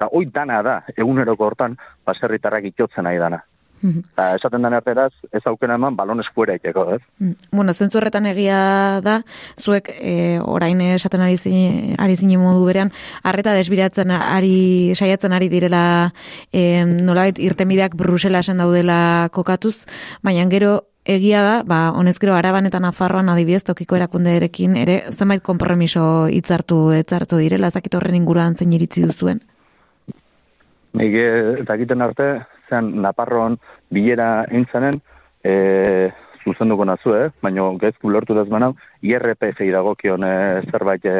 Eta 0.00 0.08
hoi 0.16 0.30
dana 0.32 0.62
da, 0.64 0.78
eguneroko 0.96 1.44
hortan, 1.44 1.74
baserritarrak 2.08 2.70
itotzen 2.70 3.04
nahi 3.04 3.18
dana. 3.20 3.42
Eta 3.82 4.26
esaten 4.36 4.64
den 4.64 4.74
arteraz, 4.76 5.12
ez 5.32 5.40
aukena 5.48 5.76
eman 5.76 5.96
balonez 5.96 6.24
fuera 6.34 6.54
iteko, 6.56 6.86
ez? 6.94 7.00
Mm. 7.20 7.36
Bueno, 7.52 7.72
zentzu 7.72 8.00
horretan 8.00 8.26
egia 8.28 9.00
da, 9.04 9.18
zuek 9.60 9.90
e, 9.92 10.38
orain 10.40 10.80
esaten 10.84 11.20
ari 11.24 11.36
zine, 11.36 11.96
ari 12.00 12.16
zine 12.16 12.38
modu 12.40 12.64
berean, 12.64 12.92
arreta 13.22 13.52
desbiratzen 13.56 14.12
ari, 14.16 14.92
saiatzen 14.96 15.36
ari 15.36 15.48
direla 15.52 15.82
e, 16.52 16.84
nolait 16.84 17.36
irtemideak 17.36 17.96
Bruselasen 17.96 18.60
daudela 18.60 19.28
kokatuz, 19.36 19.84
baina 20.24 20.48
gero 20.48 20.78
egia 21.04 21.44
da, 21.44 21.54
ba, 21.64 21.82
honezkero 21.96 22.36
araban 22.36 22.68
eta 22.68 22.80
nafarroan 22.80 23.28
adibidez 23.32 23.66
tokiko 23.68 24.00
erakundeerekin 24.00 24.80
ere 24.80 25.02
zenbait 25.12 25.44
konpromiso 25.44 26.28
hitzartu 26.28 26.90
etzartu 26.96 27.40
direla, 27.40 27.68
ezakit 27.68 28.00
horren 28.00 28.20
inguruan 28.20 28.56
zein 28.56 28.72
iritzi 28.76 29.04
duzuen? 29.08 29.40
Nik 30.98 31.14
eta 31.62 31.76
egiten 31.78 32.02
arte, 32.02 32.32
zean 32.68 32.90
Naparroan 33.02 33.58
bilera 33.90 34.46
intzanen, 34.50 35.00
e, 35.44 36.10
zuzenduko 36.44 36.84
nazu, 36.88 37.14
eh? 37.14 37.28
baina 37.42 37.66
gezku 37.80 38.10
lortu 38.10 38.34
daz 38.34 38.48
manau, 38.48 38.72
IRPF 39.06 39.60
iragokion 39.66 40.24
e, 40.24 40.34
zerbait 40.70 41.04
e, 41.04 41.16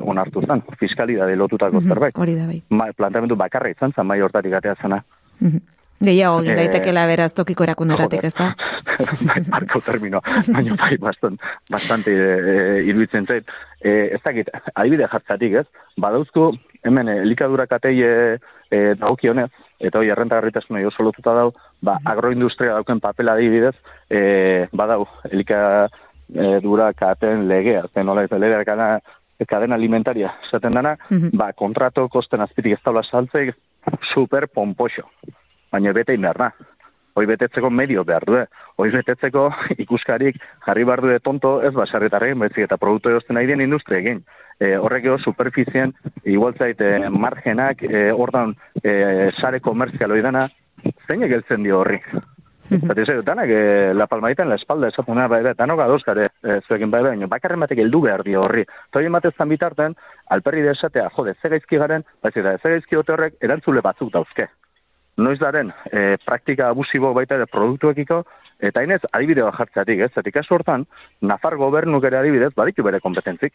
onartu 0.00 0.44
zen, 0.46 0.62
fiskalidade 0.80 1.36
lotutako 1.36 1.80
mm 1.80 1.88
zerbait. 1.90 2.16
Hori 2.18 2.36
da 2.38 2.46
bai. 2.48 2.62
Ma, 2.70 2.90
plantamendu 2.96 3.36
bakarra 3.36 3.70
izan 3.72 3.92
zen, 3.96 4.06
mai 4.06 4.20
hortatik 4.20 4.56
atea 4.58 4.76
zena. 4.80 5.02
Mm 5.40 5.48
-hmm. 5.48 5.60
Gehiago, 6.00 6.40
e, 6.42 6.54
daitekela 6.56 7.04
beraz 7.06 7.34
tokiko 7.36 7.64
erakunderatik, 7.64 8.24
ez 8.24 8.34
da? 8.34 8.54
bai, 9.28 9.42
marko 9.48 9.80
termino, 9.84 10.20
baina 10.48 10.76
bai, 10.80 10.96
bastan, 10.96 11.36
bastante 11.70 12.10
e, 12.10 12.84
iruditzen 12.88 13.26
zait. 13.26 13.44
E, 13.84 13.90
ez 14.16 14.22
dakit, 14.24 14.48
adibide 14.74 15.06
jartzatik, 15.12 15.52
ez? 15.60 15.66
Badauzko, 16.00 16.54
hemen, 16.84 17.08
elikadura 17.08 17.66
katei 17.66 18.02
e, 18.02 18.12
e, 18.70 18.80
daukionez, 19.00 19.50
eta 19.80 19.98
hori 20.00 20.12
errentagarritasuna 20.12 20.82
oso 20.88 21.04
lotuta 21.04 21.34
dau, 21.36 21.50
ba, 21.80 21.98
mhm. 21.98 22.12
agroindustria 22.12 22.76
dauken 22.78 23.00
papela 23.00 23.36
adibidez, 23.38 23.76
e, 24.08 24.66
badau, 24.72 25.06
elika 25.30 25.88
e, 26.34 26.58
dura 26.64 26.92
katen 26.92 27.48
legea, 27.48 27.86
zen 27.94 28.06
nola 28.06 28.24
ez 28.24 28.32
legea 28.32 28.64
kana, 28.64 28.90
kadena 29.48 29.74
alimentaria, 29.74 30.34
zaten 30.50 30.74
dana, 30.74 30.96
mm 31.10 31.36
ba, 31.36 31.52
kontrato 31.52 32.08
kosten 32.08 32.40
azpitik 32.40 32.78
ez 32.78 32.82
daula 32.84 33.02
saltzeik, 33.02 33.54
super 34.12 34.48
pompoxo. 34.48 35.08
Baina 35.70 35.92
bete 35.92 36.14
inber 36.14 36.36
da. 36.36 36.50
Hoi 37.14 37.26
betetzeko 37.26 37.70
medio 37.70 38.04
behar 38.04 38.24
du, 38.24 38.36
hoi 38.78 38.90
betetzeko 38.90 39.48
ikuskarik 39.84 40.38
jarri 40.66 40.84
behar 40.84 41.02
du 41.02 41.18
tonto 41.20 41.60
ez 41.62 41.74
basarretarren, 41.74 42.38
bezik 42.38 42.66
eta 42.66 42.78
produktu 42.78 43.10
erosten 43.10 43.38
nahi 43.38 43.50
den 43.50 43.60
industria 43.66 43.98
egin 43.98 44.22
e, 44.60 44.76
horrek 44.76 45.08
edo 45.08 45.18
superfizien, 45.18 45.94
igual 46.24 46.54
zaite 46.54 47.08
margenak, 47.10 47.82
e, 47.82 48.10
ordan 48.12 48.54
e, 48.82 49.30
sare 49.40 49.60
komerzial 49.64 50.12
oidana, 50.12 50.46
zein 51.08 51.24
egeltzen 51.26 51.64
dio 51.64 51.80
horri? 51.80 52.00
Zati 52.70 53.02
zei, 53.02 53.16
danak, 53.26 53.50
e, 53.50 53.94
la 53.98 54.06
palmaita 54.06 54.44
en 54.44 54.52
la 54.52 54.60
espalda 54.60 54.92
esatuna, 54.92 55.26
bai, 55.28 55.40
bai, 55.42 55.56
danok 55.58 55.80
adozkare, 55.82 56.28
e, 56.44 56.60
zuekin 56.68 56.92
bai, 56.92 57.02
bai, 57.02 57.16
bakarren 57.32 57.64
batek 57.64 57.82
heldu 57.82 58.04
behar 58.04 58.22
dio 58.22 58.44
horri. 58.44 58.62
Toi 58.94 59.02
ematezan 59.08 59.50
bitarten, 59.50 59.96
alperri 60.30 60.62
de 60.62 60.76
esatea, 60.76 61.08
jode, 61.16 61.34
zegaizki 61.42 61.80
garen, 61.82 62.06
bai, 62.22 62.30
zeta, 62.30 62.54
zegaizki 62.62 63.00
horrek 63.00 63.40
erantzule 63.42 63.82
batzuk 63.82 64.12
dauzke. 64.14 64.46
Noiz 65.20 65.38
daren, 65.40 65.72
e, 65.92 66.16
praktika 66.24 66.70
abusibo 66.72 67.12
baita 67.16 67.36
ere 67.36 67.46
produktuekiko, 67.50 68.22
eta 68.70 68.82
inez, 68.86 69.02
adibide 69.12 69.44
bat 69.44 69.58
jartzeatik, 69.58 70.06
ez? 70.06 70.10
Zetik 70.14 70.40
asu 70.40 70.56
hortan, 70.56 70.86
Nafar 71.20 71.56
gobernuk 71.60 72.04
ere 72.08 72.20
adibidez, 72.22 72.52
baditu 72.56 72.86
bere 72.86 73.00
kompetentzik 73.04 73.54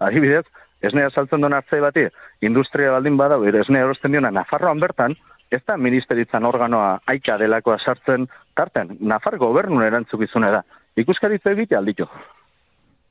adibidez, 0.00 0.44
esnea 0.82 1.10
saltzen 1.10 1.44
duen 1.44 1.54
hartzai 1.56 1.80
bati, 1.84 2.06
industria 2.46 2.94
baldin 2.96 3.18
badau, 3.20 3.42
esnea 3.44 3.84
erosten 3.84 4.16
diona, 4.16 4.32
Nafarroan 4.34 4.80
bertan, 4.80 5.16
ez 5.50 5.60
da 5.66 5.76
ministeritzan 5.76 6.46
organoa 6.46 7.00
aika 7.10 7.36
delakoa 7.38 7.78
sartzen 7.78 8.28
tarten, 8.56 8.96
Nafar 9.00 9.36
gobernun 9.38 9.84
erantzukizune 9.84 10.50
da. 10.54 10.62
Ikuskaritza 11.00 11.52
egite 11.52 11.76
alditu. 11.76 12.06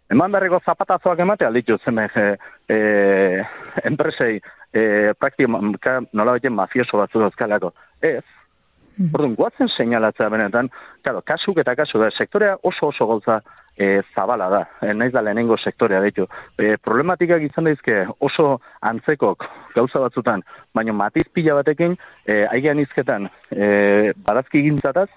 Eman 0.10 0.32
berreko 0.32 0.60
zapatazoak 0.66 1.20
emate 1.20 1.46
alditu 1.46 1.78
zen 1.86 2.00
e, 2.00 2.08
e, 2.68 2.78
enpresei 3.86 4.40
e, 4.74 5.14
praktika 5.20 6.00
nola 6.14 6.36
baiten 6.36 6.54
mafioso 6.54 6.98
batzu 6.98 7.22
dauzkalako. 7.22 7.74
Ez, 8.02 8.24
Mm. 9.00 9.14
Orduan, 9.16 9.36
guatzen 9.40 9.70
seinalatzea 9.72 10.28
benetan, 10.30 10.68
claro, 11.06 11.22
kasuk 11.24 11.62
eta 11.62 11.72
kasu 11.80 12.02
da, 12.02 12.10
sektorea 12.12 12.58
oso 12.68 12.90
oso 12.92 13.06
goltza 13.08 13.38
e, 13.80 14.02
zabala 14.12 14.50
da, 14.52 14.60
e, 14.84 14.92
naiz 14.94 15.14
da 15.14 15.22
lehenengo 15.24 15.56
sektorea 15.58 16.02
ditu. 16.04 16.26
E, 16.60 16.74
problematikak 16.84 17.46
izan 17.48 17.70
daizke 17.70 18.02
oso 18.28 18.58
antzekok 18.92 19.46
gauza 19.78 20.04
batzutan, 20.04 20.44
baina 20.76 20.92
matiz 20.92 21.30
pila 21.32 21.56
batekin, 21.62 21.96
e, 22.28 22.42
aigean 22.52 22.84
izketan 22.84 23.30
e, 23.56 24.12
badazki 24.26 24.66
gintzataz, 24.68 25.08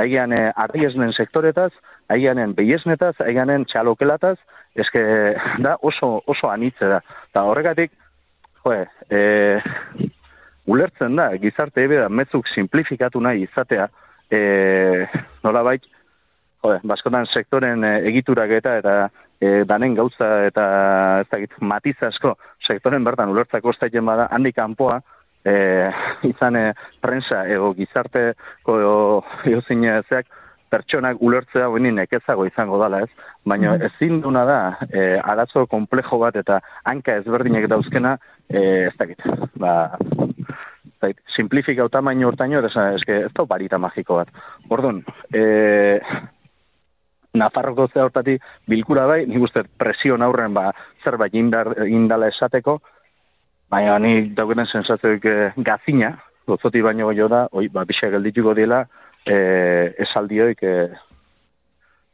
aigean 0.00 0.32
e, 0.32 0.40
arriesnen 0.64 1.12
sektoretaz, 1.12 1.74
aigeanen 2.12 2.54
behiesnetaz, 2.54 3.14
aigeanen 3.24 3.66
txalokelataz, 3.70 4.36
eske 4.78 5.02
da 5.64 5.76
oso, 5.82 6.20
oso 6.26 6.50
anitze 6.52 6.90
da. 6.90 7.00
Ta 7.34 7.46
horregatik, 7.48 7.92
joe, 8.64 8.84
e, 9.10 9.20
ulertzen 10.66 11.16
da, 11.18 11.30
gizarte 11.42 11.86
ebe 11.86 12.00
da, 12.02 12.08
metzuk 12.08 12.48
simplifikatu 12.54 13.22
nahi 13.22 13.46
izatea, 13.46 13.88
e, 14.30 14.40
nola 15.44 15.62
baik, 15.66 15.86
jode, 16.64 16.80
baskotan 16.88 17.28
sektoren 17.30 17.84
e, 17.86 17.92
egiturak 18.10 18.56
eta 18.58 18.78
eta 18.80 18.96
e, 19.40 19.64
danen 19.68 19.94
gauza 19.94 20.30
eta 20.48 20.64
ez 21.22 21.28
dakit, 21.30 21.58
matiz 21.60 21.96
asko 22.08 22.34
sektoren 22.66 23.04
bertan 23.06 23.30
ulertzako 23.34 23.74
estaiten 23.74 24.06
bada, 24.06 24.28
handik 24.34 24.56
kanpoa, 24.56 25.00
e, 25.46 25.54
izan 26.28 26.58
e, 26.58 26.64
prensa 27.02 27.44
ego 27.52 27.72
gizarteko 27.78 28.80
ego 28.80 29.62
zeak, 30.08 30.26
pertsonak 30.70 31.22
ulertzea 31.22 31.68
hori 31.70 31.92
nekezago 31.94 32.46
izango 32.46 32.78
dala 32.80 33.02
ez, 33.04 33.10
baina 33.46 33.74
mm. 33.76 33.90
ezin 33.90 34.20
duna 34.24 34.44
da 34.48 34.60
e, 34.90 35.04
arazo 35.22 35.66
komplejo 35.70 36.18
bat 36.22 36.36
eta 36.36 36.60
hanka 36.84 37.16
ezberdinek 37.22 37.68
dauzkena 37.70 38.16
e, 38.48 38.62
ez 38.88 38.94
dakit, 38.98 39.22
ba, 39.62 39.96
zait, 41.00 41.20
simplifika 41.36 41.88
tamaino 41.92 42.30
hortaino, 42.30 42.62
ez, 42.66 43.02
ez 43.06 43.32
da 43.34 43.44
barita 43.44 43.78
magiko 43.78 44.22
bat. 44.22 44.32
Orduan, 44.70 45.02
e, 45.32 45.44
Nafarroko 47.36 47.84
zea 47.92 48.06
hortati 48.06 48.38
bilkura 48.68 49.06
bai, 49.10 49.24
nik 49.28 49.42
uste 49.44 49.66
presio 49.76 50.16
aurren 50.24 50.54
ba, 50.56 50.70
zerbait 51.04 51.34
indar, 51.36 51.74
indala 51.84 52.30
esateko, 52.32 52.78
baina 53.70 53.98
ni 53.98 54.30
dauketen 54.34 54.66
sensazioik 54.66 55.24
e, 55.24 55.36
gazina, 55.56 56.14
gotzoti 56.46 56.80
baino 56.82 57.12
jo 57.12 57.28
da, 57.28 57.46
oi, 57.52 57.68
ba, 57.68 57.84
bixak 57.84 58.14
geldituko 58.14 58.54
dela, 58.54 58.86
e, 59.26 59.94
esaldioik, 60.06 60.62
e, 60.62 60.76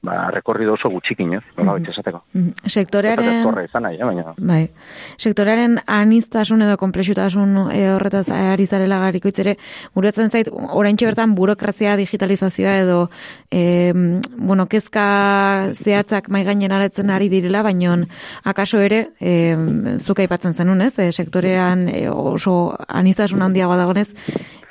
ba, 0.02 0.30
rekorrido 0.30 0.74
oso 0.74 0.90
gutxikin, 0.90 1.34
ez? 1.34 1.42
Mm 1.56 1.68
-hmm. 1.68 2.52
Sektorearen... 2.66 3.64
izan 3.64 3.82
nahi, 3.82 3.96
eh, 3.96 4.04
baina... 4.04 4.34
Bai. 4.38 4.68
Sektorearen 5.16 5.78
aniztasun 5.86 6.62
edo 6.62 6.76
komplexutasun 6.76 7.70
e, 7.72 7.90
horretaz 7.90 8.28
ari 8.28 8.66
zarela 8.66 8.98
gariko 8.98 9.28
itzere, 9.28 9.56
guretzen 9.94 10.30
zait, 10.30 10.48
orain 10.52 10.96
bertan 11.00 11.34
burokrazia 11.34 11.96
digitalizazioa 11.96 12.76
edo, 12.78 13.10
e, 13.50 13.92
bueno, 14.36 14.66
kezka 14.66 15.72
zehatzak 15.72 16.28
mai 16.28 16.44
gainen 16.44 16.72
aretzen 16.72 17.10
ari 17.10 17.28
direla, 17.28 17.62
baina 17.62 18.06
akaso 18.44 18.78
ere, 18.78 19.08
e, 19.20 19.56
zuka 19.98 20.22
ipatzen 20.22 20.54
zenun, 20.54 20.80
ez? 20.82 20.98
E, 20.98 21.12
sektorean 21.12 21.88
e, 21.88 22.08
oso 22.08 22.76
aniztasun 22.88 23.42
handiagoa 23.42 23.76
dagonez, 23.76 24.14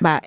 ba, 0.02 0.20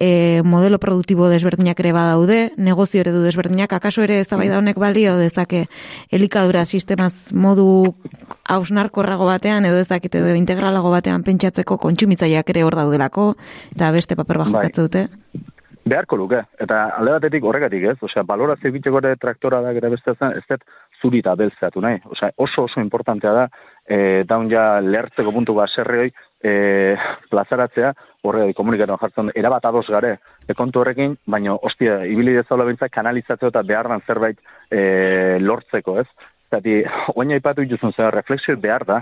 e, 0.00 0.42
modelo 0.44 0.78
produktibo 0.78 1.28
desberdinak 1.28 1.80
ere 1.82 1.92
badaude, 1.92 2.38
negozio 2.56 3.02
eredu 3.02 3.24
desberdinak, 3.24 3.72
akaso 3.74 4.04
ere 4.06 4.20
ez 4.22 4.28
da 4.30 4.38
honek 4.38 4.78
balio 4.78 5.16
dezake 5.18 5.66
elikadura 6.10 6.64
sistemaz 6.64 7.34
modu 7.34 7.96
hausnarkorrago 8.48 9.26
batean, 9.26 9.66
edo 9.66 9.82
ez 9.82 9.88
dakit 9.90 10.14
edo 10.14 10.34
integralago 10.38 10.94
batean 10.94 11.26
pentsatzeko 11.26 11.78
kontsumitzaileak 11.82 12.54
ere 12.54 12.64
hor 12.64 12.78
daudelako, 12.78 13.34
eta 13.74 13.90
beste 13.92 14.16
paper 14.16 14.44
bat 14.44 14.54
bai. 14.60 14.70
dute. 14.76 15.08
Beharko 15.86 16.16
luke, 16.18 16.40
eta 16.58 16.80
alde 16.98 17.12
batetik 17.14 17.44
horregatik 17.46 17.84
ez, 17.92 17.96
osea, 18.02 18.24
balorazio 18.26 18.72
egiteko 18.72 18.98
ere 19.04 19.14
traktora 19.22 19.60
da 19.62 19.70
gara 19.76 19.90
beste 19.92 20.16
zen, 20.18 20.32
ez 20.34 20.42
dut 20.50 20.64
zuri 21.02 21.20
eta 21.22 21.36
beltzeatu 21.38 21.82
nahi, 21.84 22.00
osea, 22.10 22.32
oso 22.42 22.64
oso 22.66 22.82
importantea 22.82 23.34
da, 23.36 23.44
e, 23.86 24.24
daun 24.26 24.50
ja 24.50 24.80
lehertzeko 24.82 25.30
puntu 25.36 25.54
bat 25.54 25.70
zerreoi, 25.70 26.10
e, 26.42 26.96
plazaratzea, 27.30 27.92
horre 28.26 28.52
komunikatu 28.54 28.96
jartzen, 29.00 29.32
erabat 29.34 29.64
ados 29.64 29.86
gare, 29.88 30.16
ekontu 30.48 30.80
horrekin, 30.82 31.16
baina, 31.26 31.54
ostia, 31.54 32.02
ibili 32.04 32.36
dezaula 32.36 32.66
bintzak 32.68 32.92
kanalizatzeo 32.94 33.52
eta 33.52 33.62
beharran 33.62 34.04
zerbait 34.06 34.40
e, 34.70 35.38
lortzeko, 35.40 36.00
ez? 36.00 36.08
zati, 36.50 36.80
oina 37.16 37.36
ipatu 37.36 37.64
dituzun 37.64 37.92
zer, 37.96 38.14
refleksio 38.14 38.56
behar 38.62 38.84
da, 38.86 39.00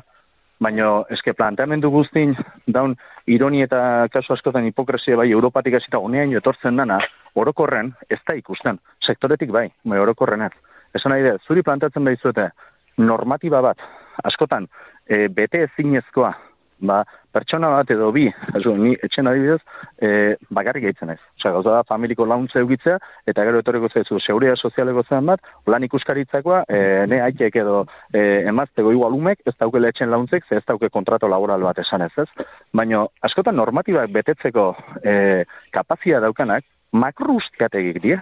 baina 0.64 0.88
eske 1.14 1.34
planteamendu 1.36 1.90
guztin 1.90 2.34
daun 2.76 2.94
ironi 3.26 3.62
eta 3.64 4.08
kasu 4.12 4.34
askotan 4.36 4.68
hipokresia 4.68 5.16
bai 5.18 5.30
Europatik 5.32 5.74
hasita 5.78 5.98
honean 5.98 6.32
etortzen 6.38 6.78
dana 6.80 7.00
orokorren 7.34 7.92
ez 8.10 8.20
da 8.28 8.36
ikusten 8.38 8.78
sektoretik 9.06 9.50
bai 9.50 9.66
bai 9.84 9.98
orokorrenak 9.98 10.54
esan 10.94 11.12
nahi 11.12 11.26
da 11.26 11.36
zuri 11.46 11.62
plantatzen 11.62 12.04
da 12.34 12.48
normatiba 12.96 13.60
bat 13.60 13.78
askotan 14.22 14.68
e, 15.08 15.28
bete 15.28 15.64
ezinezkoa 15.66 16.32
ba, 16.80 17.04
pertsona 17.34 17.70
bat 17.72 17.90
edo 17.90 18.10
bi, 18.14 18.28
ez 18.28 18.62
ni 18.78 18.94
etxen 19.02 19.26
adibidez, 19.26 19.60
e, 19.98 20.36
bakarrik 20.54 20.86
gaitzen 20.86 21.10
ez. 21.14 21.18
Osa, 21.38 21.52
gauza 21.56 21.74
da, 21.74 21.82
familiko 21.88 22.26
launtze 22.30 22.62
eukitzea, 22.62 22.98
eta 23.30 23.44
gero 23.48 23.60
etorriko 23.62 23.90
zaizu, 23.90 24.20
seguria 24.20 24.54
sozialeko 24.56 25.02
zen 25.08 25.26
bat, 25.26 25.42
lan 25.66 25.86
ikuskaritzakoa, 25.88 26.62
e, 26.68 26.80
ne 27.10 27.20
haitek 27.24 27.58
edo 27.64 27.82
e, 28.12 28.44
emaztego 28.52 28.94
igual 28.94 29.16
umek, 29.18 29.42
ez 29.46 29.56
dauke 29.58 29.82
etxen 29.88 30.10
launtzek, 30.14 30.46
ze 30.48 30.60
ez 30.60 30.64
dauke 30.66 30.90
kontrato 30.94 31.28
laboral 31.28 31.66
bat 31.66 31.78
esan 31.82 32.06
ez 32.06 32.12
ez. 32.22 32.28
Baina, 32.72 33.04
askotan 33.26 33.56
normatibak 33.56 34.12
betetzeko 34.14 34.70
e, 35.02 35.44
kapazia 35.74 36.20
daukanak, 36.20 36.64
makrustiategik 36.94 38.00
die. 38.02 38.20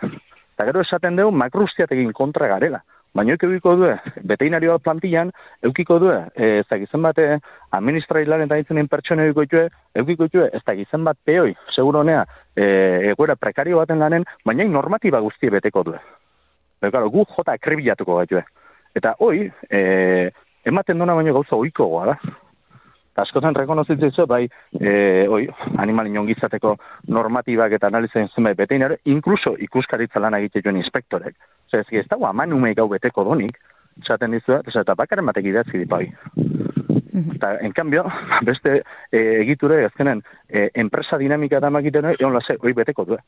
Eta 0.56 0.66
gero 0.68 0.82
esaten 0.84 1.16
dugu, 1.16 1.32
makrustiategin 1.36 2.12
kontra 2.16 2.48
garela. 2.48 2.82
Baina 3.12 3.34
eukiko 3.36 3.74
du, 3.76 3.88
beteinarioa 4.24 4.78
plantillan, 4.80 5.30
eukiko 5.68 5.98
du, 6.00 6.08
ez 6.34 6.64
da 6.70 6.78
gizen 6.80 7.02
bat 7.04 7.18
administrailaren 7.76 8.46
eta 8.46 8.56
itzenen 8.62 8.88
pertsone 8.88 9.26
eukiko 9.28 9.44
du, 9.52 9.80
eukiko 10.00 10.28
du, 10.32 10.40
ez 10.46 10.62
da 10.64 10.74
gizen 10.78 11.04
bat 11.04 11.18
peoi, 11.24 11.52
seguro 11.74 12.00
honea, 12.00 12.24
e, 12.56 12.64
egoera 13.12 13.36
prekario 13.36 13.82
baten 13.82 14.00
lanen, 14.00 14.24
baina 14.48 14.64
normatiba 14.64 15.20
guztie 15.20 15.52
beteko 15.52 15.84
du. 15.90 15.98
Eta 16.82 17.02
gu 17.04 17.26
jota 17.36 17.52
akribilatuko 17.52 18.16
gaitu. 18.22 18.40
Eta 18.96 19.12
hoi, 19.20 19.44
e, 19.68 20.30
ematen 20.64 20.98
duna 20.98 21.14
baino 21.18 21.36
gauza 21.36 21.60
oiko 21.60 21.90
goa 21.92 22.16
askotan 23.16 23.54
rekonozitzen 23.54 24.12
zu, 24.12 24.26
bai, 24.26 24.46
e, 24.80 25.26
oi, 25.28 25.44
animal 25.82 26.08
inongizateko 26.08 26.76
normatibak 27.08 27.76
eta 27.76 27.90
analizen 27.92 28.30
zenbait 28.34 28.56
betein 28.56 28.86
ere, 28.88 28.98
inkluso 29.04 29.54
ikuskaritza 29.58 30.20
lan 30.20 30.38
egite 30.40 30.62
joan 30.64 30.80
inspektorek. 30.80 31.36
Zer, 31.70 31.84
ez 31.90 32.06
dago 32.08 32.26
aman 32.26 32.52
ume 32.52 32.74
gau 32.74 32.88
beteko 32.88 33.24
donik, 33.28 33.58
zaten 34.06 34.32
dizu, 34.32 34.58
eta 34.80 34.96
bakaren 34.96 35.26
batek 35.26 35.50
idatzi 35.52 35.78
dipa 35.78 36.00
mhm. 36.00 37.36
Eta, 37.36 37.58
en 37.60 37.72
cambio, 37.72 38.04
beste 38.48 38.82
e, 39.10 39.18
egiture, 39.42 39.84
ezkenen, 39.86 40.22
e, 40.48 40.70
enpresa 40.74 41.18
dinamika 41.18 41.60
da 41.60 41.70
magiten, 41.70 42.14
egon 42.18 42.34
lase, 42.34 42.56
oi 42.62 42.72
beteko 42.72 43.04
du. 43.04 43.18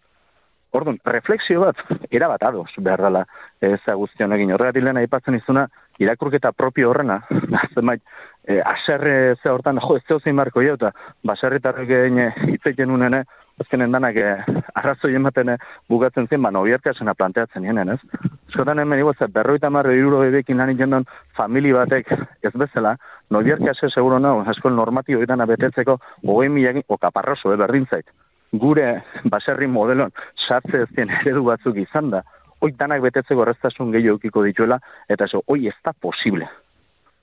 Orduan, 0.74 0.96
refleksio 1.06 1.60
bat, 1.62 1.78
erabat 2.10 2.42
ados 2.42 2.72
behar 2.82 3.02
dela, 3.04 3.20
ez 3.62 3.78
guztion 3.86 4.32
egin. 4.34 4.50
Horregatik 4.56 4.82
lehen 4.82 4.98
aipatzen 4.98 5.36
izuna, 5.38 5.68
irakurketa 6.02 6.50
propio 6.52 6.90
horrena, 6.90 7.20
zenbait, 7.74 8.02
e, 8.46 8.60
aserre 8.60 9.36
ze 9.42 9.48
hortan, 9.48 9.78
jo, 9.80 9.96
ez 9.96 10.04
zeuzin 10.08 10.36
marko 10.36 10.62
jo, 10.62 10.74
eta 10.78 10.92
baserritarrek 11.26 11.90
egin 11.90 12.20
hitzeiten 12.52 12.90
unene, 12.90 13.24
azkenen 13.60 13.94
danak 13.94 14.16
e, 14.16 14.34
arrazoi 14.74 15.14
ematen 15.14 15.54
bugatzen 15.90 16.28
zen, 16.28 16.42
ba, 16.42 16.50
nobiarkasena 16.54 17.14
planteatzen 17.14 17.64
jenen, 17.64 17.94
ez? 17.94 18.00
Eskotan 18.48 18.78
hemen 18.78 19.00
igo, 19.00 19.14
ze 19.14 19.26
berroita 19.32 19.70
marro 19.70 19.92
iruro 19.94 20.20
bebekin 20.20 20.58
lan 20.60 20.74
ikendon 20.74 21.08
famili 21.36 21.72
batek 21.72 22.12
ez 22.42 22.52
bezala, 22.54 22.96
nobiarkase 23.30 23.90
seguro 23.90 24.18
nago, 24.18 24.44
eskol 24.50 24.76
normatio 24.76 25.22
edan 25.22 25.40
abetetzeko, 25.40 25.98
goi 26.22 26.48
milagin, 26.48 26.86
okaparroso, 26.88 27.52
e, 27.52 27.60
berdin 27.60 27.88
zait. 27.90 28.06
Gure 28.54 29.02
baserri 29.30 29.66
modelon 29.66 30.12
sartze 30.46 30.84
ez 30.84 30.90
eredu 30.98 31.42
batzuk 31.48 31.76
izan 31.76 32.10
da, 32.10 32.22
hoi 32.60 32.70
danak 32.78 33.02
betetzeko 33.02 33.42
erreztasun 33.42 33.90
gehiago 33.92 34.18
eukiko 34.18 34.44
dituela, 34.44 34.78
eta 35.08 35.26
zo, 35.26 35.42
hoi 35.48 35.66
ez 35.68 35.76
da 35.84 35.92
posible. 35.92 36.48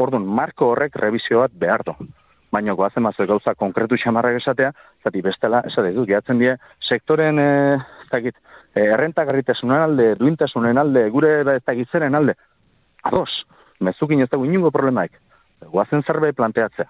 Orduan, 0.02 0.26
marko 0.26 0.72
horrek 0.74 0.96
revisio 0.98 1.44
bat 1.44 1.54
behar 1.64 1.84
du. 1.86 1.94
Baina 2.52 2.74
goazen 2.76 3.04
mazu 3.06 3.26
gauza 3.30 3.54
konkretu 3.56 3.98
xamarrak 4.02 4.40
esatea, 4.42 4.72
zati 5.04 5.22
bestela, 5.24 5.62
esate 5.70 5.92
du, 5.96 6.06
gehatzen 6.10 6.40
die, 6.42 6.56
sektoren, 6.88 7.40
e, 7.40 7.50
zakit, 8.10 8.36
e, 8.74 8.88
errentagarritasunen 8.96 9.78
alde, 9.86 10.08
duintasunen 10.20 10.82
alde, 10.82 11.06
gure 11.14 11.32
ez 11.42 11.62
dakit 11.68 11.94
zeren 11.94 12.18
alde, 12.18 12.36
ados, 13.08 13.30
mezukin 13.80 14.24
ez 14.26 14.30
dago 14.32 14.48
inungo 14.50 14.72
problemaik, 14.74 15.16
goazen 15.72 16.04
zerbait 16.04 16.36
planteatzea. 16.36 16.90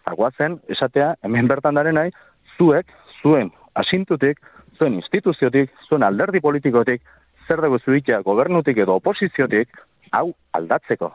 Eta 0.00 0.14
goazen, 0.20 0.60
esatea, 0.76 1.14
hemen 1.26 1.48
bertan 1.50 1.80
daren 1.80 1.98
nahi, 1.98 2.14
zuek, 2.58 2.92
zuen 3.22 3.50
asintutik, 3.80 4.38
zuen 4.78 5.00
instituziotik, 5.00 5.72
zuen 5.88 6.06
alderdi 6.06 6.44
politikotik, 6.44 7.02
zer 7.48 7.64
dago 7.64 7.80
zuitea 7.82 8.22
gobernutik 8.22 8.78
edo 8.84 9.00
oposiziotik, 9.00 9.74
hau 10.12 10.30
aldatzeko. 10.54 11.10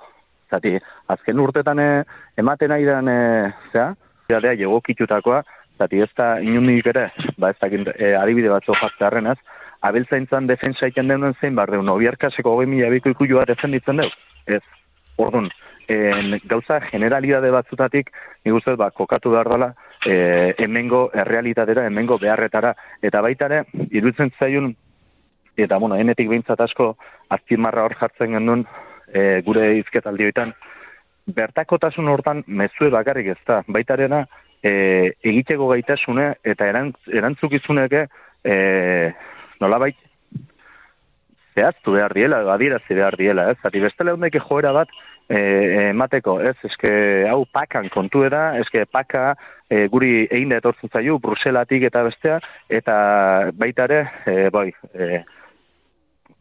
Zati, 0.55 0.71
azken 1.11 1.39
urtetan 1.43 1.81
eh, 1.83 2.03
ematen 2.39 2.71
nahi 2.71 2.85
den, 2.87 3.11
e, 3.11 3.19
zera, 3.73 3.89
zera, 4.31 4.53
jegokitutakoa, 4.55 5.41
zati 5.79 5.99
ez 5.99 6.11
da 6.15 6.35
inundik 6.39 6.87
ere, 6.93 7.09
ba 7.37 7.51
ez 7.51 7.59
da 7.59 7.67
e, 7.67 8.13
adibide 8.15 8.51
batzu 8.53 8.75
jartzearen 8.79 9.27
ez, 9.33 9.37
abiltzaintzan 9.85 10.47
defensa 10.47 10.87
iken 10.91 11.11
denuen 11.11 11.35
zein 11.41 11.55
bar 11.59 11.71
deun, 11.73 11.91
obiarkaseko 11.91 12.55
hogei 12.55 12.69
mila 12.71 12.89
biko 12.93 13.11
ikujua 13.11 13.43
defenditzen 13.49 13.99
deu, 13.99 14.07
ez, 14.47 14.61
orduan, 15.19 15.49
en, 15.91 16.39
gauza 16.47 16.79
generalidade 16.87 17.51
batzutatik, 17.51 18.13
nik 18.45 18.55
uste, 18.61 18.77
ba, 18.79 18.89
kokatu 18.95 19.35
behar 19.35 19.51
dela, 19.51 19.73
e, 20.05 20.55
emengo 20.65 21.09
errealitatera, 21.13 21.85
emengo 21.91 22.17
beharretara, 22.21 22.73
eta 23.03 23.21
baitare, 23.25 23.65
irutzen 23.91 24.31
zaiun, 24.39 24.71
eta, 25.57 25.77
bueno, 25.77 25.99
enetik 25.99 26.31
behintzat 26.31 26.63
asko, 26.63 26.93
azpimarra 27.35 27.83
hor 27.83 27.99
jartzen 27.99 28.39
genuen, 28.39 28.65
e, 29.15 29.41
gure 29.47 29.69
izketaldioetan, 29.80 30.54
bertakotasun 31.36 32.10
hortan 32.12 32.43
mezue 32.47 32.91
bakarrik 32.93 33.32
ez 33.34 33.39
da, 33.47 33.62
baitarena 33.67 34.25
e, 34.62 34.73
egiteko 35.23 35.71
gaitasune 35.71 36.34
eta 36.43 36.67
erantz, 36.69 36.97
erantzukizuneke 37.21 38.06
e, 38.43 38.58
nola 39.63 39.80
bait 39.82 39.97
zehaztu 41.56 41.95
behar 41.95 42.13
diela, 42.13 42.41
adierazi 42.54 42.97
behar 42.97 43.15
diela, 43.17 43.49
ez? 43.51 43.58
Zati 43.63 43.80
bestele 43.80 44.13
hundeke 44.13 44.41
joera 44.43 44.73
bat 44.75 44.91
e, 45.30 45.39
emateko, 45.89 46.38
ez? 46.43 46.56
Eske 46.67 46.91
hau 47.32 47.45
pakan 47.56 47.88
kontu 47.93 48.25
da, 48.32 48.58
eske 48.60 48.84
paka 48.91 49.34
e, 49.69 49.86
guri 49.91 50.25
egin 50.25 50.51
da 50.51 50.60
etortzen 50.60 50.91
zaiu, 50.91 51.17
Bruselatik 51.23 51.88
eta 51.88 52.04
bestea, 52.10 52.41
eta 52.82 52.97
baitare, 53.56 54.04
e, 54.28 54.36
bai, 54.54 54.67
e, 54.93 55.23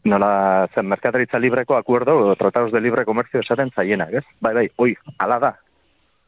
nola 0.04 0.68
zen 0.74 0.86
merkataritza 0.86 1.38
libreko 1.38 1.76
akuerdo, 1.76 2.34
tratados 2.36 2.72
de 2.72 2.80
libre 2.80 3.04
comercio 3.04 3.40
esaten 3.40 3.70
zaienak, 3.74 4.12
ez? 4.20 4.24
Bai, 4.40 4.54
bai, 4.54 4.66
oi, 4.76 4.94
ala 5.18 5.38
da, 5.40 5.54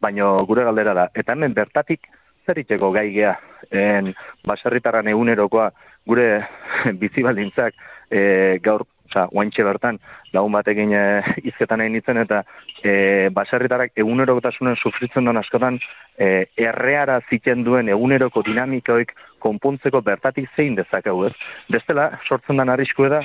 baino 0.01 0.45
gure 0.49 0.65
galdera 0.65 0.95
da. 0.95 1.09
Eta 1.15 1.37
hemen 1.37 1.55
bertatik 1.55 2.09
zer 2.47 2.61
itxeko 2.62 2.91
gai 2.95 3.11
gea, 3.12 3.37
en 3.71 4.12
baserritarran 4.47 5.09
egunerokoa 5.12 5.71
gure 6.07 6.29
bizibaldintzak 7.03 7.75
e, 8.09 8.59
gaur, 8.65 8.87
oza, 9.11 9.27
guaintxe 9.33 9.65
bertan, 9.67 9.99
lagun 10.33 10.55
batekin 10.55 10.93
e, 10.97 11.05
izketan 11.51 11.83
egin 11.85 11.99
nintzen, 11.99 12.21
eta 12.23 12.43
e, 12.83 13.29
baserritarrak 13.35 13.93
egunerokotasunen 13.99 14.79
sufritzen 14.81 15.27
duen 15.27 15.41
askotan, 15.43 15.79
e, 16.19 16.47
erreara 16.57 17.21
ziten 17.29 17.65
duen 17.67 17.91
eguneroko 17.93 18.43
dinamikoik 18.47 19.12
konpontzeko 19.43 20.01
bertatik 20.07 20.49
zein 20.57 20.79
dezakegu, 20.79 21.27
ez? 21.29 21.35
Bestela, 21.73 22.12
sortzen 22.29 22.62
den 22.62 22.73
arrisku 22.73 23.11
da, 23.12 23.21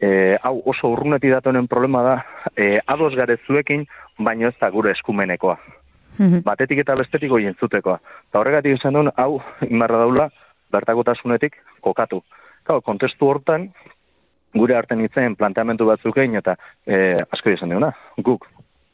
e, 0.00 0.38
hau 0.42 0.62
oso 0.64 0.88
urruneti 0.88 1.30
datonen 1.30 1.68
problema 1.68 2.02
da, 2.02 2.16
e, 2.56 2.78
ados 2.86 3.14
gare 3.14 3.36
zuekin, 3.46 3.86
baino 4.18 4.48
ez 4.48 4.56
da 4.60 4.70
gure 4.70 4.92
eskumenekoa. 4.96 5.58
Mhm. 6.18 6.42
Batetik 6.44 6.82
eta 6.82 6.96
bestetik 6.96 7.32
oien 7.32 7.56
zutekoa. 7.60 7.98
Eta 8.28 8.40
horregatik 8.40 8.78
izan 8.78 8.96
duen, 8.96 9.12
hau, 9.16 9.40
inbarra 9.68 10.02
daula, 10.04 10.28
bertakotasunetik 10.72 11.56
kokatu. 11.80 12.22
Kau, 12.64 12.80
kontestu 12.80 13.28
hortan, 13.28 13.70
gure 14.54 14.76
arten 14.76 15.00
itzen 15.04 15.36
planteamentu 15.36 15.86
batzuk 15.86 16.18
egin, 16.18 16.36
eta 16.40 16.56
e, 16.86 17.20
asko 17.30 17.54
izan 17.54 17.72
duena, 17.72 17.92
guk. 18.18 18.48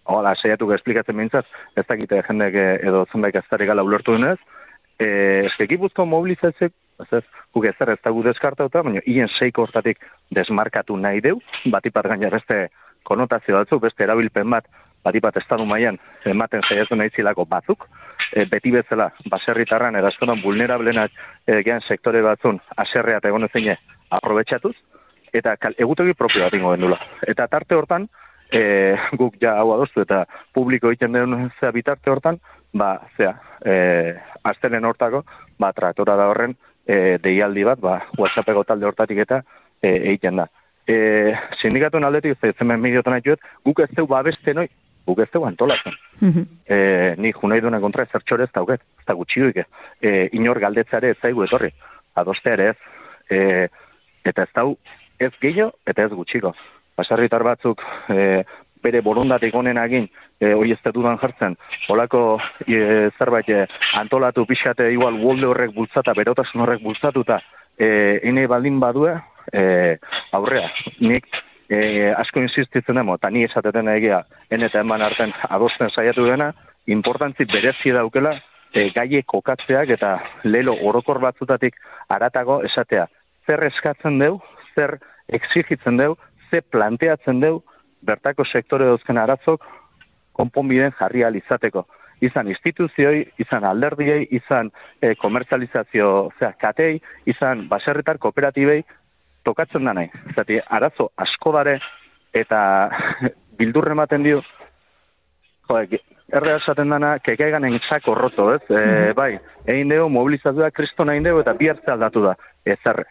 Hala, 0.07 0.37
seiatu 0.38 0.69
esplikatzen 0.71 1.16
mintzaz, 1.19 1.42
ez 1.75 1.83
dakite 1.88 2.21
jendek 2.29 2.55
edo 2.55 3.07
zenbait 3.11 3.35
ez 3.35 3.66
gala 3.66 3.83
ulertu 3.83 4.14
denez, 4.14 4.38
e, 5.01 5.09
eskekipuzko 5.49 6.07
mobilizatzek 6.07 6.73
Ez 7.01 7.13
ez, 7.19 7.25
guk 7.53 7.67
ez 7.67 7.75
ez 7.81 7.99
dugu 8.05 8.23
deskartauta, 8.25 8.83
baina 8.83 9.01
hien 9.05 9.29
seiko 9.39 9.63
hortatik 9.63 9.99
desmarkatu 10.31 10.97
nahi 10.97 11.21
deu, 11.21 11.41
batipat 11.71 12.07
gaina 12.07 12.31
beste 12.31 12.69
konotazio 13.05 13.57
batzuk, 13.57 13.83
beste 13.83 14.05
erabilpen 14.05 14.51
bat, 14.51 14.65
batipat 15.05 15.37
estadu 15.37 15.67
maian 15.69 15.99
ematen 16.25 16.65
zaiatu 16.69 16.97
nahi 16.97 17.13
zilako 17.15 17.45
batzuk, 17.45 17.87
e, 18.33 18.45
beti 18.51 18.73
bezala, 18.75 19.11
baserritarran, 19.31 19.97
erazkonan 20.01 20.43
vulnerablenak 20.43 21.13
e, 21.47 21.63
gehan 21.63 21.85
sektore 21.87 22.23
batzun, 22.23 22.61
aserrea 22.77 23.21
eta 23.21 23.31
egon 23.31 23.47
ezine, 23.49 23.77
aprobetsatuz, 24.11 24.75
eta 25.33 25.57
kal, 25.61 25.77
egutoki 25.79 26.15
propio 26.15 26.47
bat 26.47 26.55
ingo 26.57 26.73
gendula. 26.75 26.99
Eta 27.29 27.47
tarte 27.53 27.79
hortan, 27.79 28.09
e, 28.51 28.63
guk 29.21 29.39
ja 29.43 29.57
hau 29.61 29.73
adostu 29.75 30.03
eta 30.03 30.25
publiko 30.55 30.91
egiten 30.91 31.13
den 31.17 31.51
zea 31.61 31.73
bitarte 31.77 32.11
hortan, 32.11 32.41
ba, 32.75 32.97
zea, 33.17 33.35
e, 33.65 33.77
aztenen 34.45 34.85
hortako, 34.85 35.25
ba, 35.59 35.73
traktora 35.77 36.17
da 36.19 36.31
horren, 36.33 36.57
e, 36.87 37.18
deialdi 37.22 37.64
bat, 37.64 37.81
ba, 37.81 37.99
WhatsAppeko 38.18 38.64
talde 38.64 38.87
hortatik 38.87 39.18
eta 39.27 39.42
e, 39.83 39.90
egiten 39.96 40.42
da. 40.42 40.49
e, 40.87 41.35
sindikatuen 41.61 42.05
aldetik, 42.07 42.38
ez 42.42 42.55
hemen 42.61 42.81
midiotan 42.81 43.16
nahi 43.16 43.37
guk 43.64 43.81
ez 43.81 43.90
dugu 43.94 44.12
babeste 44.14 44.55
noi, 44.55 44.68
guk 45.07 45.18
ez 45.18 45.31
dugu 45.33 45.46
antolatzen. 45.46 45.94
Mm 46.20 46.44
e, 46.66 47.14
ni 47.18 47.33
junai 47.33 47.61
duen 47.61 47.81
kontra 47.81 48.03
ez 48.03 48.11
zertxore 48.11 48.44
ez 48.44 48.53
dauket, 48.55 48.81
ez 48.99 49.07
da 49.07 49.14
gutxi 49.14 49.40
e, 50.01 50.29
inor 50.33 50.59
galdetzare 50.59 51.11
ez 51.11 51.18
zaigu 51.22 51.44
etorri, 51.44 51.70
adoste 52.14 52.51
ere 52.51 52.70
ez, 52.70 52.77
e, 53.31 53.68
eta 54.25 54.42
ez 54.42 54.53
dau 54.55 54.77
ez 55.18 55.33
gehiago 55.40 55.72
eta 55.87 56.03
ez 56.03 56.11
gutxiko. 56.11 56.53
Basarritar 56.96 57.42
batzuk 57.42 57.83
e, 58.09 58.44
bere 58.87 59.03
borondatik 59.03 59.55
honen 59.55 59.79
agin, 59.83 60.09
e, 60.40 60.53
hori 60.55 60.75
ez 60.75 60.92
dudan 60.94 61.18
jartzen, 61.18 61.57
holako 61.88 62.38
e, 62.66 63.11
zerbait 63.18 63.51
e, 63.51 63.64
antolatu 63.99 64.46
pixate 64.46 64.90
igual 64.92 65.18
wolde 65.22 65.51
horrek 65.51 65.75
bultzata, 65.75 66.14
berotasun 66.14 66.62
horrek 66.64 66.83
bultzatuta, 66.85 67.40
e, 67.79 68.20
ene 68.22 68.46
baldin 68.46 68.81
badue, 68.81 69.16
e, 69.53 69.96
aurrea, 70.33 70.70
nik 71.01 71.27
e, 71.68 72.12
asko 72.14 72.42
insistitzen 72.42 72.99
demo, 72.99 73.16
eta 73.18 73.31
ni 73.31 73.44
esateten 73.46 73.90
egia, 73.96 74.22
en 74.51 74.66
eta 74.66 74.83
eman 74.85 75.03
arten 75.03 75.35
adosten 75.49 75.90
saiatu 75.90 76.27
dena, 76.29 76.53
importantzi 76.87 77.46
berezi 77.51 77.94
daukela, 77.96 78.37
e, 78.72 78.90
gaie 78.94 79.22
kokatzeak 79.27 79.92
eta 79.96 80.16
lelo 80.44 80.77
orokor 80.88 81.20
batzutatik 81.22 81.79
aratago 82.12 82.61
esatea, 82.68 83.07
zer 83.46 83.64
eskatzen 83.70 84.18
deu, 84.22 84.38
zer 84.75 84.99
exigitzen 85.38 85.99
deu, 86.01 86.14
zer 86.51 86.62
planteatzen 86.70 87.40
deu, 87.42 87.61
bertako 88.07 88.45
sektore 88.45 88.87
dozken 88.87 89.19
aratzok, 89.19 89.64
konponbiden 90.37 90.95
jarri 90.99 91.25
izateko. 91.38 91.87
Izan 92.21 92.49
instituzioi, 92.49 93.27
izan 93.38 93.64
alderdiei, 93.64 94.27
izan 94.31 94.71
e, 95.03 95.14
komertzalizazio 95.21 96.31
zera, 96.38 96.53
katei, 96.61 97.01
izan 97.27 97.66
baserritar 97.69 98.19
kooperatibei, 98.19 98.83
tokatzen 99.45 99.85
da 99.85 99.92
nahi. 99.92 100.09
Zati, 100.35 100.59
arazo 100.79 101.11
asko 101.16 101.53
dare 101.53 101.79
eta 102.33 102.61
bildurre 103.59 103.92
ematen 103.92 104.25
dio, 104.25 104.40
jo, 105.69 105.83
erre 106.33 106.57
esaten 106.57 106.90
dana, 106.90 107.16
kekaigan 107.25 107.69
entzako 107.69 108.14
roto, 108.19 108.49
ez? 108.55 108.62
E, 108.71 109.12
bai, 109.16 109.35
egin 109.66 109.92
dugu, 109.92 110.09
mobilizazioa 110.16 110.73
kristona 110.75 111.14
egin 111.14 111.29
dugu, 111.29 111.45
eta 111.45 111.55
bihartze 111.59 111.92
aldatu 111.92 112.25
da, 112.27 112.35
ezarrez. 112.64 113.11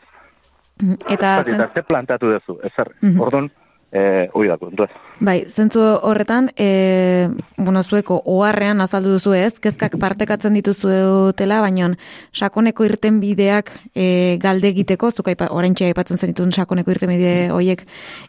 Mhm. 0.82 0.98
Eta, 1.16 1.38
eta 1.46 1.70
ze 1.74 1.86
plantatu 1.88 2.34
duzu, 2.34 2.60
ezarrez. 2.68 2.98
Mm 3.02 3.22
Ordon, 3.22 3.50
eh 3.92 4.30
hori 4.34 4.48
da 4.50 4.58
kontua. 4.58 4.88
Bai, 5.20 5.46
zentzu 5.48 5.80
horretan, 5.80 6.50
eh 6.58 7.30
bueno, 7.58 7.84
zueko 7.84 8.22
oharrean 8.26 8.82
azaldu 8.82 9.14
duzu 9.16 9.34
ez, 9.34 9.54
kezkak 9.60 9.96
partekatzen 10.00 10.54
dituzuela, 10.54 11.62
baina 11.62 11.94
sakoneko 12.34 12.84
irten 12.84 13.22
bideak 13.22 13.72
e, 13.96 14.38
galde 14.42 14.68
egiteko, 14.74 15.12
zuk 15.12 15.30
aipa, 15.32 15.48
oraintxe 15.52 15.86
aipatzen 15.86 16.20
zen 16.20 16.34
ditun 16.34 16.52
sakoneko 16.52 16.92
irten 16.92 17.10
bide 17.10 17.34
horiek 17.56 17.86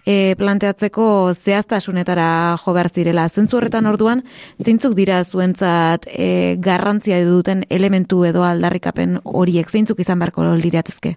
e, 0.07 0.37
planteatzeko 0.39 1.33
zehaztasunetara 1.35 2.57
jo 2.65 2.73
behar 2.73 2.89
zirela. 2.89 3.29
Zentzu 3.29 3.59
horretan 3.59 3.87
orduan, 3.87 4.23
zeintzuk 4.63 4.95
dira 4.95 5.25
zuentzat 5.25 6.07
e, 6.07 6.57
garrantzia 6.63 7.25
duten 7.25 7.65
elementu 7.69 8.25
edo 8.25 8.47
aldarrikapen 8.47 9.19
horiek, 9.25 9.71
zeintzuk 9.71 10.01
izan 10.01 10.23
beharko 10.23 10.55
liratezke? 10.55 11.17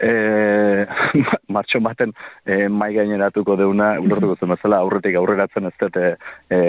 E, 0.00 0.86
martxo 1.54 1.80
baten 1.80 2.12
e, 2.46 2.68
mai 2.68 2.92
gaineratuko 2.94 3.56
deuna, 3.56 3.94
ulertuko 4.00 4.36
zen 4.40 4.54
bezala, 4.54 4.82
aurretik 4.82 5.16
aurreratzen 5.16 5.70
ez 5.70 5.76
dute, 5.80 6.16
e, 6.50 6.60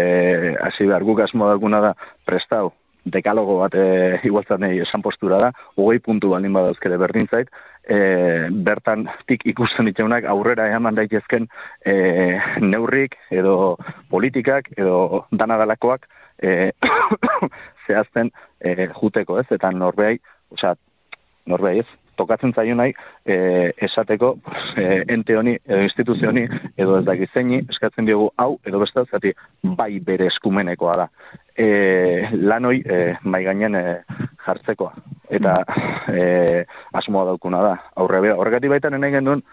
hasi 0.61 0.87
behar. 0.89 1.03
Guk 1.03 1.23
asmo 1.25 1.49
daguna 1.49 1.81
da, 1.83 1.93
prestau, 2.25 2.71
dekalogo 3.05 3.57
bat 3.59 3.75
e, 3.75 3.85
igualtzat 4.27 4.61
nahi 4.63 4.79
esan 4.83 5.03
postura 5.03 5.39
da, 5.41 5.51
hogei 5.77 5.99
puntu 6.03 6.31
balin 6.31 6.53
badauzkere 6.55 6.97
berdin 7.01 7.27
zait, 7.31 7.49
e, 7.83 7.97
bertan 8.65 9.07
tik 9.27 9.45
ikusten 9.51 9.89
diteunak 9.89 10.27
aurrera 10.29 10.69
eman 10.75 10.95
daitezken 10.95 11.49
e, 11.85 11.95
neurrik 12.63 13.17
edo 13.31 13.75
politikak 14.11 14.71
edo 14.77 15.25
danadalakoak 15.31 16.07
e, 16.39 16.71
zehazten 17.87 18.31
e, 18.59 18.87
juteko 18.95 19.39
ez, 19.41 19.49
eta 19.51 19.71
norbeai, 19.75 20.15
osea, 20.55 20.75
norbeai 21.51 21.83
ez, 21.83 21.89
tokatzen 22.15 22.53
zaio 22.53 22.75
nahi 22.75 22.93
e, 23.25 23.35
esateko 23.87 24.33
e, 24.77 25.03
ente 25.13 25.37
honi 25.37 25.55
edo 25.65 25.81
instituzio 25.83 26.29
honi 26.29 26.43
edo 26.77 26.99
ez 26.99 27.05
dakit 27.05 27.33
zeini 27.33 27.61
eskatzen 27.69 28.05
diogu 28.05 28.29
hau 28.37 28.57
edo 28.65 28.79
beste 28.83 29.05
zati 29.11 29.33
bai 29.63 29.99
bere 29.99 30.27
eskumenekoa 30.31 30.95
da. 31.03 31.07
E, 31.57 31.67
lan 32.33 32.65
hoi 32.65 32.81
e, 32.85 32.99
mai 33.23 33.43
gainen 33.43 33.75
e, 33.75 33.83
jartzekoa. 34.45 34.93
Eta 35.29 35.55
e, 36.11 36.65
asmoa 36.93 37.25
daukuna 37.31 37.61
da. 37.63 37.75
Aurre 37.95 38.21
bera 38.21 38.37
horregatik 38.37 38.73
baita 38.73 38.91
nahi 38.93 39.17
genuen 39.17 39.43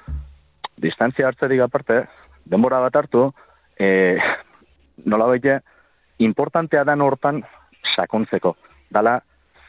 distantzia 0.80 1.28
hartzerik 1.28 1.60
aparte 1.60 2.04
denbora 2.50 2.80
bat 2.80 2.96
hartu 2.96 3.30
e, 3.78 4.18
nola 5.06 5.26
baite 5.26 5.60
importantea 6.18 6.84
dan 6.84 7.00
hortan 7.00 7.42
sakontzeko. 7.94 8.56
Dala 8.90 9.20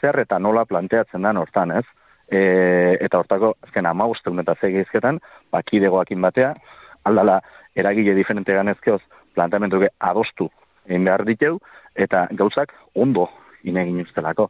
zer 0.02 0.20
eta 0.24 0.40
nola 0.40 0.66
planteatzen 0.66 1.22
dan 1.22 1.38
hortan, 1.38 1.72
ez? 1.78 1.86
E, 2.32 2.98
eta 3.04 3.20
hortako, 3.20 3.56
azken 3.68 3.86
ama 3.86 4.08
usteun 4.10 4.40
eta 4.42 4.56
zegizketan, 4.62 5.20
bakidegoakin 5.52 6.22
batea, 6.24 6.54
aldala 7.06 7.42
eragile 7.76 8.16
diferente 8.16 8.56
ganezkeoz, 8.56 9.02
planteamendu 9.36 9.84
adostu 10.00 10.50
egin 10.88 11.06
behar 11.08 11.26
diteu, 11.28 11.60
eta 11.96 12.28
gauzak 12.40 12.74
ondo 12.96 13.28
inegin 13.64 14.02
ustelako. 14.06 14.50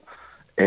E, 0.58 0.66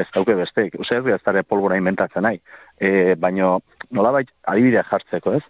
ez 0.00 0.06
dauke 0.14 0.34
besteik, 0.34 0.74
uste 0.80 0.98
ez 0.98 1.20
dara 1.24 1.42
polbora 1.42 1.76
inventatzen 1.78 2.24
nahi, 2.24 2.40
e, 2.80 3.14
baino 3.14 3.60
nolabait 3.92 4.30
adibidea 4.50 4.82
jartzeko 4.90 5.36
ez, 5.38 5.42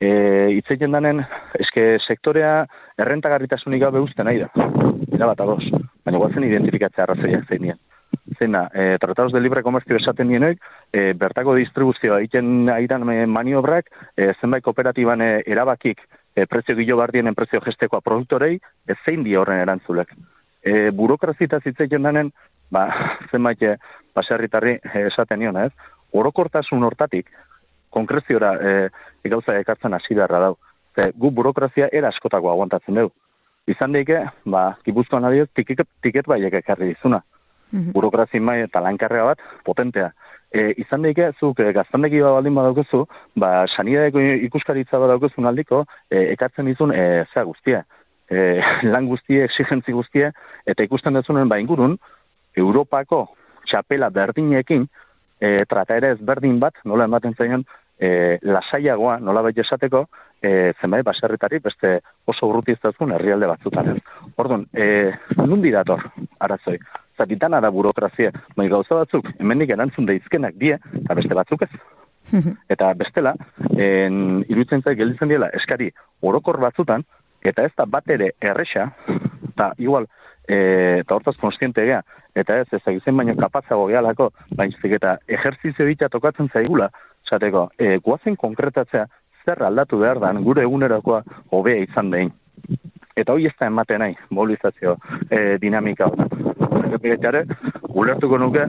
e, 0.00 0.10
itzeiten 0.56 0.94
danen, 0.94 1.20
eske 1.60 1.98
sektorea 2.06 2.64
errentagarritasunik 2.96 3.82
gabe 3.82 4.00
uste 4.00 4.24
nahi 4.24 4.40
da, 4.44 4.70
era 5.12 5.28
bat 5.32 5.44
ados, 5.44 5.64
baina 6.06 6.22
guazen 6.22 6.46
identifikatzea 6.46 7.04
arrazoiak 7.04 7.50
zein 7.50 7.66
dien 7.66 7.85
zena, 8.38 8.70
e, 8.74 8.98
tratados 8.98 9.32
de 9.32 9.40
libre 9.40 9.62
comercio 9.62 9.96
esaten 9.96 10.28
dienek, 10.28 10.60
e, 10.92 11.12
bertako 11.14 11.54
distribuzioa 11.54 12.18
egiten 12.20 12.68
aidan 12.72 13.06
maniobrak, 13.30 13.90
e, 14.16 14.32
zenbait 14.40 14.64
kooperatiban 14.64 15.22
e, 15.22 15.42
erabakik 15.46 16.00
e, 16.34 16.46
prezio 16.46 16.76
gilo 16.76 16.96
bardien 16.96 17.34
prezio 17.34 17.60
gestekoa 17.60 18.00
produktorei, 18.00 18.58
ez 18.86 18.96
zein 19.04 19.24
di 19.24 19.36
horren 19.36 19.62
erantzulek. 19.62 20.12
E, 20.62 20.90
burokrazita 20.90 21.60
zitzeiten 21.60 22.02
denen, 22.02 22.32
ba, 22.70 22.86
zenbait 23.32 23.62
e, 23.62 23.76
baserritarri 24.14 24.78
e, 24.82 25.06
esaten 25.06 25.40
nion, 25.40 25.56
ez? 25.56 25.72
Orokortasun 26.12 26.84
hortatik, 26.84 27.30
konkreziora 27.90 28.56
e, 28.60 28.74
gauza 29.28 29.56
ekartzen 29.58 29.94
hasi 29.94 30.14
beharra 30.14 30.40
dau. 30.48 30.56
Ze, 30.96 31.10
gu 31.14 31.30
burokrazia 31.30 31.88
era 31.92 32.08
askotako 32.08 32.50
aguantatzen 32.50 32.94
dugu. 32.94 33.14
Izan 33.66 33.96
daike, 33.96 34.20
ba, 34.46 34.76
gipuzkoan 34.86 35.26
adioz, 35.26 35.48
tiket, 35.58 35.82
tiket 36.02 36.28
baiek 36.30 36.54
ekarri 36.60 36.92
dizuna. 36.92 37.22
-hmm. 37.72 37.92
burokrazi 37.92 38.40
mai 38.40 38.60
eta 38.62 38.80
lankarrega 38.80 39.24
bat 39.24 39.38
potentea. 39.64 40.10
E, 40.50 40.72
izan 40.78 41.02
daike, 41.02 41.32
zuk 41.40 41.60
e, 41.60 41.72
gaztandeki 41.72 42.22
bat 42.22 42.32
baldin 42.38 42.54
badaukezu, 42.54 43.06
ba, 43.36 43.66
sanidadeko 43.66 44.20
ikuskaritza 44.20 44.98
badaukezu 44.98 45.46
aldiko, 45.46 45.84
e, 46.10 46.32
ekartzen 46.32 46.68
izun 46.68 46.92
e, 46.92 47.24
zea 47.34 47.44
guztia. 47.44 47.84
E, 48.30 48.60
lan 48.92 49.06
guztie, 49.06 49.44
exigentzi 49.44 49.92
guztie, 49.92 50.30
eta 50.66 50.82
ikusten 50.82 51.14
dezunen 51.14 51.48
ba 51.48 51.58
ingurun, 51.58 51.98
Europako 52.56 53.28
txapela 53.66 54.10
berdinekin, 54.10 54.86
e, 55.40 55.64
trata 55.68 55.96
ere 55.96 56.14
ez 56.14 56.20
berdin 56.20 56.58
bat, 56.60 56.74
nola 56.84 57.04
ematen 57.04 57.34
zaion, 57.34 57.64
e, 57.98 58.38
lasaiagoa, 58.42 59.18
nola 59.20 59.42
baita 59.42 59.64
esateko, 59.64 60.06
e, 60.42 60.72
zenbait 60.80 61.04
baserritari 61.04 61.58
beste 61.58 62.00
oso 62.26 62.46
urruti 62.46 62.72
ez 62.72 62.78
herrialde 62.82 63.46
batzutan. 63.46 63.98
Orduan, 64.36 64.66
e, 64.72 65.12
nundi 65.46 65.70
dator, 65.70 66.02
arazoi 66.38 66.78
zatitana 67.16 67.60
da 67.60 67.70
burokrazia, 67.70 68.32
bai 68.56 68.68
gauza 68.68 69.00
batzuk, 69.00 69.28
hemendik 69.40 69.72
erantzun 69.74 70.06
daizkenak 70.08 70.56
die, 70.60 70.76
eta 71.02 71.16
beste 71.18 71.38
batzuk 71.38 71.66
ez. 71.66 71.70
eta 72.74 72.92
bestela, 72.98 73.34
en, 73.78 74.42
irutzen 74.50 74.82
zait 74.82 74.98
gelditzen 74.98 75.30
diela, 75.30 75.50
eskari 75.54 75.90
orokor 76.26 76.58
batzutan, 76.62 77.06
eta 77.46 77.66
ez 77.66 77.72
da 77.78 77.86
bat 77.86 78.08
ere 78.10 78.32
erresa, 78.42 78.88
eta 79.52 79.70
igual, 79.78 80.08
e, 80.48 81.02
eta 81.02 81.14
hortaz 81.14 81.36
konstiente 81.40 81.84
gea, 81.86 82.02
eta 82.36 82.60
ez 82.62 82.66
ez 82.72 82.82
egizen 82.92 83.16
baino 83.16 83.36
kapatzago 83.38 83.86
gehalako, 83.92 84.32
baina 84.58 84.96
eta 84.98 85.18
ejerzizio 85.28 85.86
ditia 85.86 86.10
tokatzen 86.12 86.50
zaigula, 86.52 86.90
zateko, 87.30 87.70
e, 87.78 87.96
guazen 88.02 88.36
konkretatzea, 88.36 89.06
zer 89.46 89.62
aldatu 89.62 90.00
behar 90.02 90.20
da, 90.20 90.32
gure 90.48 90.66
egunerakoa 90.66 91.22
hobea 91.54 91.84
izan 91.86 92.10
behin. 92.10 92.32
Eta 93.16 93.32
hoi 93.32 93.46
ez 93.48 93.54
da 93.58 93.70
ematen 93.70 94.02
nahi, 94.02 94.16
mobilizazio 94.30 94.96
e, 95.30 95.56
dinamika 95.62 96.10
errepiketxare, 96.82 97.44
ulertuko 97.96 98.38
nuke, 98.42 98.66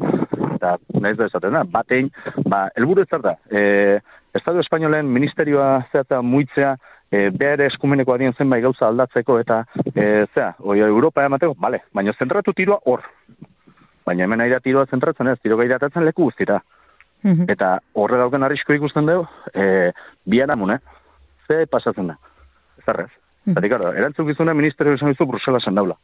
eta 0.56 0.78
nahiz 1.02 1.18
da 1.20 1.28
esaten 1.28 1.58
da, 1.58 1.64
batein, 1.74 2.12
ba, 2.48 2.68
elburu 2.80 3.04
ez 3.04 3.22
da, 3.24 3.36
e, 3.52 4.00
Estado 4.38 4.62
Espainolen 4.62 5.10
ministerioa 5.12 5.82
zeata 5.92 6.22
muitzea, 6.22 6.78
e, 7.12 7.28
behar 7.34 7.66
eskumeneko 7.68 8.14
adien 8.14 8.36
zenbait 8.38 8.64
gauza 8.64 8.88
aldatzeko, 8.88 9.40
eta 9.44 9.64
e, 9.94 10.26
zea, 10.34 10.54
oi, 10.60 10.80
Europa 10.86 11.26
emateko, 11.26 11.58
bale, 11.60 11.84
baina 11.94 12.16
zentratu 12.18 12.54
tiroa 12.54 12.80
hor. 12.86 13.04
Baina 14.08 14.24
hemen 14.24 14.42
aira 14.46 14.62
tiroa 14.64 14.86
zentratzen 14.88 15.28
ez, 15.34 15.40
tiro 15.44 15.58
gairatatzen 15.60 16.06
leku 16.08 16.30
guztira. 16.30 16.62
Mhm. 17.24 17.48
Eta 17.50 17.78
horre 17.94 18.18
dauken 18.18 18.44
arrisko 18.44 18.74
ikusten 18.74 19.08
dugu, 19.10 19.28
e, 19.54 19.92
bian 20.26 20.52
amune, 20.52 20.80
ze 21.48 21.66
pasatzen 21.68 22.08
da. 22.08 22.18
Zerrez. 22.86 23.10
Mm. 23.46 23.56
Zatik, 23.56 23.72
erantzuk 23.72 24.30
izuna 24.30 24.54
ministerio 24.54 24.94
esan 24.94 25.12
izu 25.12 25.26
Bruselasen 25.26 25.76
daula. 25.76 25.98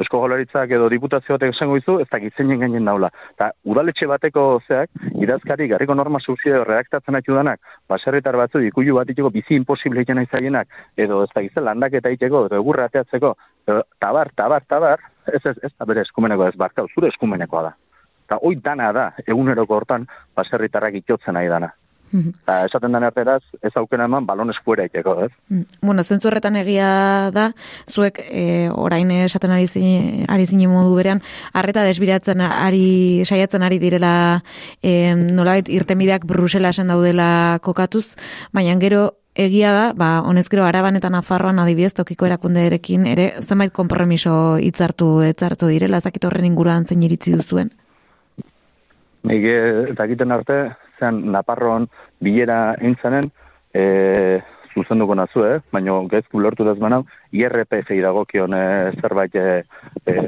Eusko 0.00 0.22
Jolaritzak 0.22 0.70
edo 0.72 0.86
diputazio 0.88 1.34
batek 1.34 1.52
esango 1.52 1.76
izu, 1.76 1.98
ez 2.00 2.06
dakit 2.08 2.36
zeinen 2.38 2.62
gainen 2.62 2.86
daula. 2.88 3.10
Ta 3.36 3.50
udaletxe 3.68 4.06
bateko 4.08 4.44
zeak, 4.64 4.88
idazkari 5.20 5.68
garriko 5.68 5.94
norma 5.98 6.22
subsidio 6.24 6.62
reaktatzen 6.64 7.18
haitu 7.18 7.36
danak, 7.36 7.60
baserritar 7.88 8.38
batzu 8.40 8.62
ikuju 8.64 8.96
bat 8.96 9.12
iteko 9.12 9.28
bizi 9.34 9.58
imposible 9.60 10.00
egin 10.00 10.22
aizaienak, 10.22 10.72
edo 10.96 11.20
ez 11.26 11.28
dakit 11.34 11.60
landak 11.60 11.98
eta 12.00 12.14
iteko, 12.16 12.46
edo 12.48 12.62
egurra 12.62 12.88
ateatzeko, 12.88 13.34
edo, 13.68 13.84
tabar, 14.00 14.32
tabar, 14.40 14.64
tabar, 14.72 15.04
ez 15.28 15.42
ez, 15.44 15.58
ez 15.68 15.72
da 15.76 15.84
bere 15.92 16.06
eskumeneko 16.08 16.48
ez, 16.48 16.56
barkau, 16.56 16.88
zure 16.94 17.12
eskumenekoa 17.12 17.68
da. 17.68 17.76
Eta 18.30 18.38
hoi 18.46 18.60
dana 18.62 18.92
da, 18.94 19.08
eguneroko 19.26 19.74
hortan, 19.74 20.04
baserritarrak 20.38 21.00
itotzen 21.00 21.34
nahi 21.34 21.48
dana. 21.50 21.72
Eta 22.12 22.56
esaten 22.66 22.94
den 22.94 23.04
arteraz, 23.06 23.42
ez 23.62 23.70
aukena 23.78 24.06
eman 24.06 24.26
balonez 24.26 24.54
fuera 24.64 24.84
iteko, 24.86 25.16
ez? 25.24 25.30
Mm. 25.50 25.66
Bueno, 25.82 26.02
zentzu 26.02 26.30
horretan 26.30 26.56
egia 26.58 27.30
da, 27.34 27.48
zuek 27.90 28.20
e, 28.22 28.68
orain 28.70 29.10
esaten 29.14 29.50
ari 29.54 29.66
zine, 29.66 30.26
ari 30.30 30.46
zine 30.46 30.68
modu 30.70 30.94
berean, 30.94 31.22
arreta 31.52 31.82
desbiratzen 31.86 32.42
ari, 32.46 33.22
saiatzen 33.26 33.66
ari 33.66 33.78
direla 33.82 34.12
e, 34.82 35.14
nolait 35.14 35.66
irtemideak 35.66 36.26
Bruselasen 36.26 36.90
daudela 36.90 37.58
kokatuz, 37.66 38.14
baina 38.54 38.78
gero 38.78 39.08
egia 39.34 39.74
da, 39.74 39.84
ba, 39.94 40.12
honezkero 40.26 40.66
araban 40.66 40.98
eta 40.98 41.10
nafarroan 41.10 41.58
adibidez 41.62 41.94
tokiko 41.98 42.30
erakundeerekin 42.30 43.10
ere 43.10 43.32
zenbait 43.42 43.74
konpromiso 43.74 44.58
hitzartu 44.58 45.20
etzartu 45.26 45.70
direla, 45.70 45.98
ezakit 45.98 46.30
horren 46.30 46.50
inguruan 46.50 46.86
zein 46.86 47.02
iritzi 47.06 47.34
duzuen? 47.38 47.70
Nik 49.28 49.44
eta 49.92 50.06
egiten 50.08 50.32
arte, 50.32 50.62
zean 50.98 51.20
Naparroan 51.32 51.88
bilera 52.20 52.76
intzanen, 52.80 53.30
e, 53.74 54.40
zuzenduko 54.74 55.14
nazu, 55.18 55.44
eh? 55.44 55.58
baina 55.72 55.96
gezku 56.10 56.40
lortu 56.40 56.64
daz 56.64 56.78
manau, 56.78 57.02
IRPF 57.36 57.90
iragokion 57.96 58.54
e, 58.54 58.64
zerbait 59.00 59.34
e, 59.34 59.46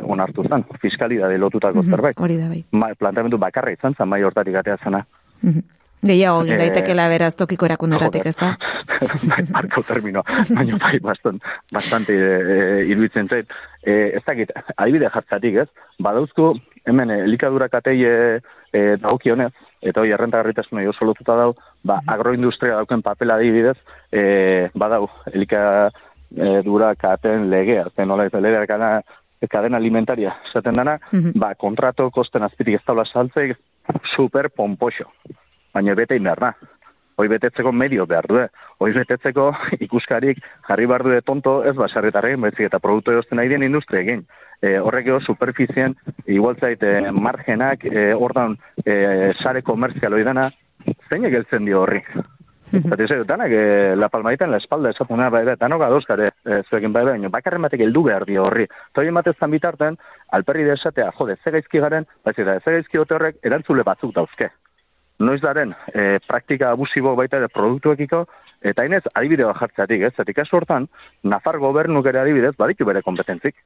onartu 0.02 0.46
zen, 0.48 0.64
fiskalidade 0.82 1.38
lotutako 1.38 1.82
mm 1.82 1.90
zerbait. 1.90 2.18
Hori 2.20 2.38
da 2.40 2.48
bai. 2.50 2.64
Ma, 2.72 2.92
plantamendu 2.98 3.38
bakarra 3.38 3.72
izan 3.74 3.94
zen, 3.98 4.08
mai 4.08 4.22
hortatik 4.22 4.58
atea 4.60 4.78
zena. 4.82 5.04
Mm 5.42 5.50
-hmm. 5.50 5.62
Gehiago, 6.02 6.42
e, 6.44 6.56
daitekela 6.58 7.06
beraz 7.08 7.36
tokiko 7.38 7.66
erakunderatik, 7.66 8.26
ez 8.26 8.36
da? 8.36 8.56
bai, 9.30 9.44
marko 9.50 9.82
termino, 9.86 10.22
baina 10.50 10.78
bai, 10.82 10.98
bastan, 10.98 11.38
bastante 11.72 12.12
e, 12.12 12.86
iruditzen 12.90 13.28
zait. 13.28 13.46
E, 13.86 13.92
ez 14.18 14.24
dakit, 14.26 14.50
adibide 14.76 15.08
jartzatik, 15.14 15.54
ez? 15.62 15.68
Badauzko, 16.02 16.56
hemen, 16.86 17.10
elikadura 17.10 17.68
katei 17.68 18.04
e, 18.04 18.14
e, 18.72 18.82
daukionez, 19.02 19.52
eta 19.82 20.02
hori 20.02 20.14
errentagarritasun 20.14 20.78
nahi 20.78 20.90
oso 20.90 21.06
lotuta 21.06 21.36
dau, 21.38 21.52
ba, 21.82 22.00
mhm. 22.00 22.14
agroindustria 22.14 22.78
dauken 22.80 23.02
papela 23.02 23.38
adibidez, 23.40 23.76
e, 24.12 24.68
badau, 24.74 25.08
elika 25.32 25.64
e, 26.34 26.60
dura 26.66 26.94
katen 26.98 27.50
legea, 27.50 27.88
zen 27.96 28.08
nola 28.08 28.26
ez 28.26 28.34
legea 28.34 28.66
kana, 28.66 28.92
kadena 29.50 29.76
alimentaria, 29.76 30.36
zaten 30.52 30.76
dana, 30.78 30.98
mhm. 31.12 31.38
ba, 31.38 31.54
kontrato 31.54 32.10
kosten 32.10 32.42
azpitik 32.46 32.80
ez 32.80 32.84
taula 32.86 33.06
saltzeik, 33.06 33.56
super 34.14 34.50
pompoxo. 34.50 35.10
Baina 35.72 35.94
bete 35.96 36.16
inber 36.16 36.38
da. 36.38 36.52
Hoi 37.16 37.28
betetzeko 37.28 37.72
medio 37.72 38.06
behar 38.06 38.26
du, 38.26 38.38
hoi 38.80 38.92
betetzeko 38.92 39.50
ikuskarik 39.86 40.40
jarri 40.68 40.86
behar 40.86 41.04
du 41.04 41.20
tonto 41.22 41.62
ez 41.64 41.76
basarretarren, 41.76 42.40
bezik 42.40 42.68
eta 42.68 42.80
produktu 42.80 43.12
erosten 43.12 43.40
nahi 43.40 43.52
den 43.52 43.62
industria 43.68 44.00
egin 44.00 44.24
e, 44.62 44.78
horrek 44.78 45.10
edo 45.10 45.20
superfizien, 45.20 45.96
igual 46.26 46.56
zaite 46.56 47.10
margenak, 47.12 47.84
e, 47.84 48.12
ordan 48.14 48.56
e, 48.84 49.32
sare 49.42 49.62
komerzial 49.66 50.14
oidana, 50.14 50.48
zein 51.10 51.26
egeltzen 51.28 51.66
dio 51.66 51.82
horri? 51.82 52.02
Zati 52.72 53.04
zei, 53.04 53.18
danak, 53.28 53.52
e, 53.52 53.96
la 54.00 54.08
palmaita 54.08 54.46
en 54.46 54.54
la 54.54 54.62
espalda 54.62 54.94
esatuna, 54.94 55.28
bai, 55.30 55.42
bai, 55.44 55.58
danok 55.60 55.82
adozkare, 55.84 56.30
e, 56.46 56.62
zuekin 56.70 56.94
bai, 56.94 57.04
bai, 57.04 57.18
bakarren 57.34 57.66
batek 57.66 57.84
eldu 57.84 58.06
behar 58.06 58.24
dio 58.24 58.46
horri. 58.46 58.64
Toi 58.96 59.04
ematezan 59.10 59.52
bitarten, 59.52 59.98
alperri 60.32 60.64
de 60.64 60.78
esatea, 60.78 61.10
jode, 61.18 61.36
zegaizki 61.44 61.82
garen, 61.84 62.08
bai, 62.24 62.32
zeta, 62.32 62.56
zegaizki 62.64 63.02
horrek 63.02 63.42
erantzule 63.44 63.84
batzuk 63.84 64.14
dauzke. 64.16 64.48
Noiz 65.22 65.40
daren, 65.42 65.74
e, 65.94 66.18
praktika 66.26 66.72
abusibo 66.74 67.14
baita 67.18 67.38
ere 67.38 67.48
produktuekiko, 67.52 68.24
eta 68.72 68.84
inez, 68.88 69.04
adibide 69.14 69.46
bat 69.46 69.60
jartzeatik, 69.60 70.08
ez? 70.08 70.12
Zetik 70.16 70.42
asu 70.42 70.58
hortan, 70.58 70.88
Nafar 71.22 71.58
gobernuk 71.62 72.06
ere 72.10 72.22
adibidez, 72.24 72.54
baditu 72.58 72.88
bere 72.88 73.02
kompetentzik 73.06 73.56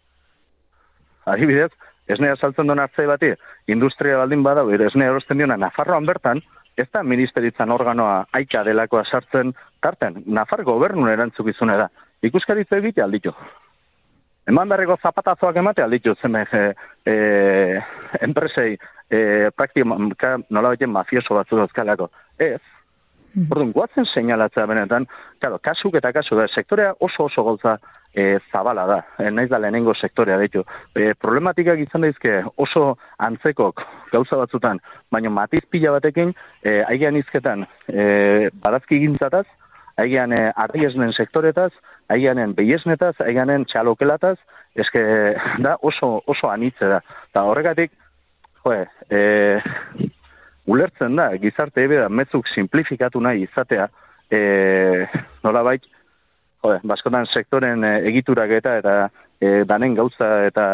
adibidez, 1.26 1.70
esnea 2.08 2.36
saltzen 2.36 2.70
duen 2.70 2.80
hartzai 2.82 3.06
bati, 3.10 3.32
industria 3.72 4.20
baldin 4.22 4.44
badau, 4.46 4.68
esnea 4.70 5.10
erosten 5.10 5.42
diona, 5.42 5.58
Nafarroan 5.60 6.06
bertan, 6.06 6.42
ez 6.76 6.86
da 6.92 7.02
ministeritzan 7.02 7.72
organoa 7.72 8.26
aika 8.36 8.62
delakoa 8.64 9.04
sartzen 9.04 9.54
tarten, 9.82 10.22
Nafar 10.26 10.62
gobernun 10.64 11.10
erantzukizune 11.10 11.76
da. 11.80 11.88
Ikuskaritza 12.26 12.78
egite 12.78 13.02
alditu. 13.02 13.32
Eman 14.46 14.70
darreko 14.70 14.96
zapatazoak 15.02 15.56
emate 15.56 15.82
alditu 15.82 16.14
zen 16.22 16.36
e, 16.36 16.44
e, 17.04 17.14
enpresei 18.22 18.76
e, 19.10 19.50
praktika 19.56 20.36
nola 20.50 20.72
baiten 20.72 20.90
mafioso 20.90 21.34
batzu 21.34 21.58
dauzkalako. 21.58 22.10
Ez, 22.38 22.60
Mm. 23.36 23.50
Orduan, 23.52 23.72
guatzen 23.76 24.06
seinalatzea 24.08 24.64
benetan, 24.66 25.04
claro, 25.42 25.58
kasuk 25.60 25.98
eta 25.98 26.08
kasu 26.16 26.38
da, 26.38 26.46
sektorea 26.48 26.94
oso 27.04 27.26
oso 27.28 27.42
goltza 27.44 27.74
e, 28.16 28.38
zabala 28.48 28.86
da, 28.88 28.96
e, 29.20 29.28
naiz 29.30 29.50
da 29.50 29.58
lehenengo 29.60 29.92
sektorea 29.94 30.38
ditu. 30.40 30.62
E, 30.96 31.10
problematikak 31.20 31.82
izan 31.84 32.06
daizke 32.06 32.38
oso 32.64 32.94
antzekok 33.28 33.82
gauza 34.14 34.40
batzutan, 34.40 34.80
baina 35.12 35.28
matiz 35.28 35.66
pila 35.68 35.92
batekin, 35.98 36.32
e, 36.64 36.78
aigean 36.88 37.20
izketan 37.20 37.66
e, 37.92 38.48
badazki 38.62 39.02
gintzataz, 39.04 39.44
aigean 40.00 40.32
e, 40.32 40.40
arriesnen 40.64 41.12
sektoretaz, 41.12 41.74
aigeanen 42.12 42.54
behiesnetaz, 42.54 43.14
aigeanen 43.24 43.66
txalokelataz, 43.70 44.36
eske 44.78 45.02
da 45.64 45.76
oso, 45.82 46.20
oso 46.26 46.50
anitze 46.52 46.90
da. 46.90 47.02
Eta 47.30 47.44
horregatik, 47.50 47.92
joe, 48.64 48.84
e, 49.10 49.20
ulertzen 50.66 51.18
da, 51.18 51.30
gizarte 51.42 51.86
ebe 51.86 52.00
da, 52.02 52.08
metzuk 52.08 52.48
simplifikatu 52.54 53.22
nahi 53.22 53.46
izatea, 53.46 53.88
e, 54.30 54.40
nola 55.44 55.62
bai, 55.66 55.78
jode, 56.64 56.80
baskotan 56.88 57.28
sektoren 57.30 57.84
e, 57.84 57.92
egiturak 58.10 58.56
eta 58.58 58.78
eta 58.80 58.96
e, 59.40 59.64
danen 59.68 59.94
gauza 59.94 60.30
eta 60.48 60.64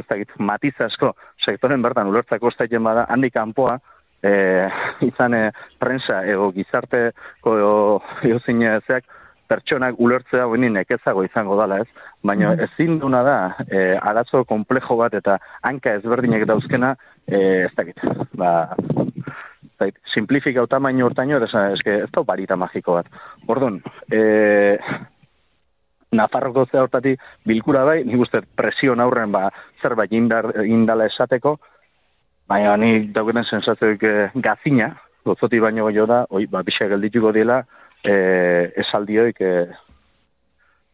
ez 0.00 0.06
dakit, 0.08 0.36
matiz 0.38 0.74
asko 0.86 1.12
sektoren 1.44 1.82
bertan 1.84 2.08
ulertzako 2.12 2.52
estaiten 2.52 2.84
bada, 2.84 3.06
handik 3.10 3.34
kanpoa, 3.34 3.78
e, 4.24 4.32
izan 5.06 5.36
e, 5.36 5.42
prensa 5.80 6.22
ego 6.30 6.50
gizarteko 6.56 7.58
ego 7.58 8.40
zeak, 8.86 9.04
pertsonak 9.48 10.00
ulertzea 10.00 10.46
hori 10.48 10.70
nekezago 10.72 11.24
izango 11.24 11.56
dala 11.58 11.80
ez, 11.82 11.88
baina 12.24 12.52
mm. 12.54 12.68
ezin 12.68 12.98
duna 13.02 13.22
da 13.26 13.38
e, 13.68 13.82
arazo 14.00 14.44
komplejo 14.48 14.96
bat 15.00 15.14
eta 15.14 15.38
hanka 15.62 15.94
ezberdinek 16.00 16.46
dauzkena 16.48 16.94
e, 17.26 17.40
ez 17.66 17.72
dakit, 17.76 18.00
ba, 18.40 18.74
zait, 19.78 19.98
simplifika 20.14 20.66
tamaino 20.70 21.08
hortaino, 21.08 21.40
ez, 21.44 21.80
ez 21.84 22.10
da 22.12 22.22
barita 22.22 22.56
magiko 22.56 23.00
bat. 23.00 23.10
Orduan, 23.48 23.80
e, 24.10 24.22
Nafarroko 26.14 26.62
zea 26.70 26.84
hortati 26.84 27.16
bilkura 27.46 27.84
bai, 27.88 28.02
nik 28.06 28.20
uste 28.22 28.44
presio 28.54 28.94
aurren 29.02 29.32
ba, 29.34 29.48
zerbait 29.82 30.12
indar, 30.14 30.52
indala 30.62 31.08
esateko, 31.10 31.56
baina 32.48 32.76
ni 32.76 33.08
dauketen 33.12 33.48
sensazioik 33.50 34.02
e, 34.02 34.14
gazina, 34.34 34.92
gotzoti 35.24 35.58
baino 35.60 35.90
jo 35.90 36.06
da, 36.06 36.24
oi, 36.30 36.46
ba, 36.46 36.62
bixak 36.62 36.92
geldituko 36.92 37.32
dela, 37.32 37.64
e, 38.04 38.72
esaldioik, 38.84 39.40
e, 39.40 39.54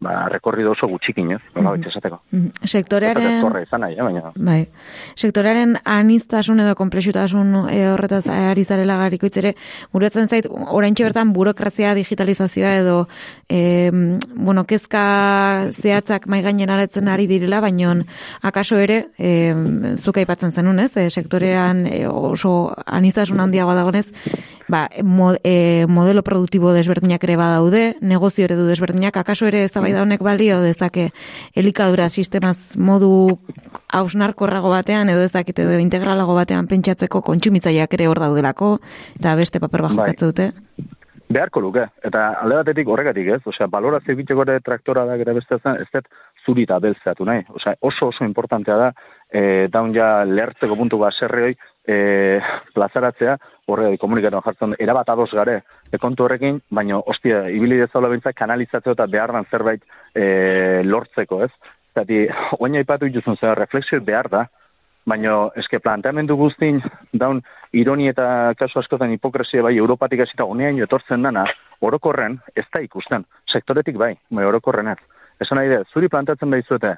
ba, 0.00 0.28
rekorrido 0.28 0.72
oso 0.72 0.88
gutxikin, 0.88 1.32
ez? 1.32 1.40
Mm 1.54 1.66
-hmm. 1.66 2.50
Sektorearen... 2.64 3.62
izan 3.62 3.80
nahi, 3.80 3.94
eh, 3.98 4.02
baina... 4.02 4.32
Bai. 4.36 4.66
Sektorearen 5.14 5.76
aniztasun 5.84 6.60
edo 6.60 6.74
komplexutasun 6.74 7.68
e, 7.70 7.88
horretaz 7.88 8.26
ari 8.26 8.64
zarela 8.64 8.96
gariko 8.96 9.26
itzere, 9.26 9.54
guretzen 9.92 10.28
zait, 10.28 10.46
orain 10.50 10.94
bertan 10.98 11.32
burokrazia 11.32 11.94
digitalizazioa 11.94 12.74
edo, 12.76 13.08
e, 13.48 13.90
bueno, 14.34 14.64
kezka 14.64 15.70
zehatzak 15.70 16.26
mai 16.26 16.42
gainen 16.42 16.70
aretzen 16.70 17.08
ari 17.08 17.26
direla, 17.26 17.60
baina 17.60 18.04
akaso 18.42 18.76
ere, 18.76 19.06
e, 19.18 19.54
zuka 19.96 20.20
ipatzen 20.20 20.52
zenun, 20.52 20.78
ez? 20.80 20.96
E, 20.96 21.10
sektorean 21.10 21.86
e, 21.86 22.06
oso 22.06 22.74
aniztasun 22.86 23.40
handiagoa 23.40 23.74
dagonez, 23.74 24.12
ba, 24.70 24.88
e, 25.44 25.86
modelo 25.88 26.22
produktibo 26.22 26.72
desberdinak 26.72 27.24
ere 27.26 27.36
badaude, 27.36 27.82
negozio 28.00 28.46
eredu 28.46 28.68
desberdinak, 28.68 29.16
akaso 29.18 29.48
ere 29.50 29.64
ez 29.66 29.72
da 29.74 29.82
honek 29.82 30.22
balio 30.22 30.60
dezake 30.62 31.10
elikadura 31.54 32.08
sistemaz 32.08 32.78
modu 32.78 33.40
hausnarkorrago 33.92 34.70
batean, 34.70 35.10
edo 35.10 35.26
ez 35.26 35.32
dakite 35.34 35.66
edo 35.66 35.82
integralago 35.82 36.38
batean 36.38 36.70
pentsatzeko 36.70 37.22
kontsumitzaileak 37.26 37.98
ere 37.98 38.08
hor 38.08 38.22
daudelako, 38.22 38.78
eta 39.18 39.34
beste 39.36 39.60
paper 39.60 39.88
bat 39.88 39.98
bai. 40.04 40.14
dute. 40.20 40.52
Beharko 41.30 41.60
luke, 41.62 41.84
eta 42.02 42.24
alde 42.42 42.56
batetik 42.58 42.88
horregatik 42.90 43.28
ez, 43.36 43.40
osea, 43.46 43.68
balorazio 43.70 44.16
egiteko 44.16 44.42
ere 44.48 44.58
traktora 44.66 45.04
da 45.06 45.14
gara 45.20 45.34
beste 45.36 45.60
zen, 45.62 45.76
ez 45.78 45.86
dut 45.94 46.08
zurita 46.46 46.80
beltzeatu 46.82 47.26
nahi, 47.28 47.44
osea, 47.54 47.76
oso 47.86 48.08
oso 48.10 48.26
importantea 48.26 48.78
da, 48.80 48.88
e, 49.30 49.68
daun 49.70 49.94
ja 49.94 50.24
lehertzeko 50.26 50.74
puntu 50.80 50.98
bat 50.98 51.14
zerreoi, 51.14 51.54
e, 51.86 52.40
plazaratzea, 52.74 53.36
horre 53.70 53.96
komunikatuan 53.98 54.44
jartzen, 54.44 54.76
erabat 54.78 55.08
ados 55.08 55.30
gare, 55.32 55.60
ekontu 55.92 56.26
horrekin, 56.26 56.60
baina, 56.70 57.00
ostia, 57.12 57.46
ibili 57.48 57.80
dezaula 57.80 58.10
bintzak 58.12 58.36
kanalizatzeo 58.38 58.96
eta 58.96 59.06
beharran 59.10 59.48
zerbait 59.50 59.84
e, 60.14 60.82
lortzeko, 60.84 61.44
ez? 61.44 61.52
Zati, 61.94 62.24
oina 62.60 62.82
ipatu 62.82 63.08
dituzun 63.08 63.38
zer, 63.40 63.58
refleksio 63.58 64.00
behar 64.04 64.30
da, 64.30 64.46
baina 65.06 65.34
eske 65.60 65.80
planteamendu 65.82 66.36
guztin 66.36 66.80
daun 67.22 67.40
ironi 67.72 68.08
eta 68.10 68.52
kasu 68.58 68.80
askotan 68.82 69.14
hipokresia 69.14 69.62
bai 69.64 69.76
Europatik 69.78 70.20
hasita 70.24 70.44
honean 70.44 70.78
etortzen 70.84 71.24
dana 71.26 71.46
orokorren 71.80 72.38
ez 72.56 72.66
da 72.74 72.82
ikusten 72.84 73.24
sektoretik 73.52 73.96
bai 73.96 74.12
bai 74.30 74.44
orokorrenak 74.44 75.00
esan 75.40 75.58
nahi 75.58 75.72
da 75.72 75.82
zuri 75.92 76.08
plantatzen 76.12 76.52
daizuete 76.52 76.94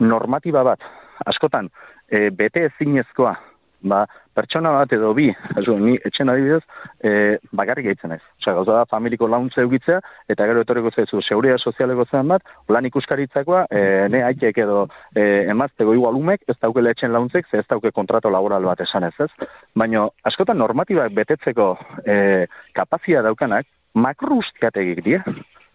normatiba 0.00 0.62
bat 0.68 0.84
askotan 1.32 1.70
e, 2.10 2.30
bete 2.30 2.66
ezinezkoa 2.70 3.34
ba, 3.82 4.06
pertsona 4.36 4.72
bat 4.74 4.92
edo 4.92 5.12
bi, 5.16 5.30
ez 5.30 5.64
ni 5.80 5.96
etxen 6.04 6.28
adibidez, 6.28 6.62
e, 7.00 7.12
bakarrik 7.56 7.88
gaitzen 7.88 8.12
ez. 8.16 8.20
Osa, 8.40 8.54
gauza 8.58 8.76
da, 8.78 8.84
familiko 8.90 9.28
launtze 9.32 9.64
eukitzea, 9.64 10.00
eta 10.32 10.46
gero 10.50 10.62
etorriko 10.64 10.92
zaizu, 10.92 11.22
seguria 11.22 11.56
sozialeko 11.58 12.04
zen 12.10 12.28
bat, 12.28 12.44
lan 12.68 12.88
ikuskaritzakoa, 12.90 13.64
e, 13.70 13.82
ne 14.12 14.22
haitek 14.26 14.60
edo 14.66 14.84
e, 15.14 15.46
emaztego 15.54 15.96
igualumek, 15.96 16.44
ez 16.48 16.58
dauke 16.60 16.84
etxen 16.90 17.12
launtzek, 17.16 17.48
ze 17.50 17.62
ez 17.62 17.66
dauke 17.68 17.92
kontrato 17.96 18.30
laboral 18.30 18.68
bat 18.68 18.80
esan 18.84 19.08
ez 19.08 19.14
ez. 19.24 19.30
Baina, 19.74 20.06
askotan 20.28 20.58
normatibak 20.58 21.14
betetzeko 21.16 21.72
e, 22.04 22.46
kapazia 22.76 23.22
daukanak, 23.26 23.66
makrustiategik 23.96 25.02
die. 25.04 25.22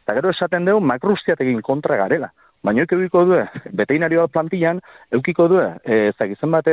Eta 0.06 0.16
gero 0.18 0.32
esaten 0.34 0.66
dugu, 0.66 0.82
makrustiategin 0.86 1.62
kontra 1.66 1.98
garela. 1.98 2.32
Baina 2.62 2.84
eukiko 2.86 3.24
du, 3.26 3.38
beteinarioa 3.74 4.28
plantillan, 4.30 4.80
eukiko 5.18 5.48
du, 5.50 5.58
ez 5.84 6.14
da 6.20 6.28
gizan 6.30 6.52
bat 6.54 6.68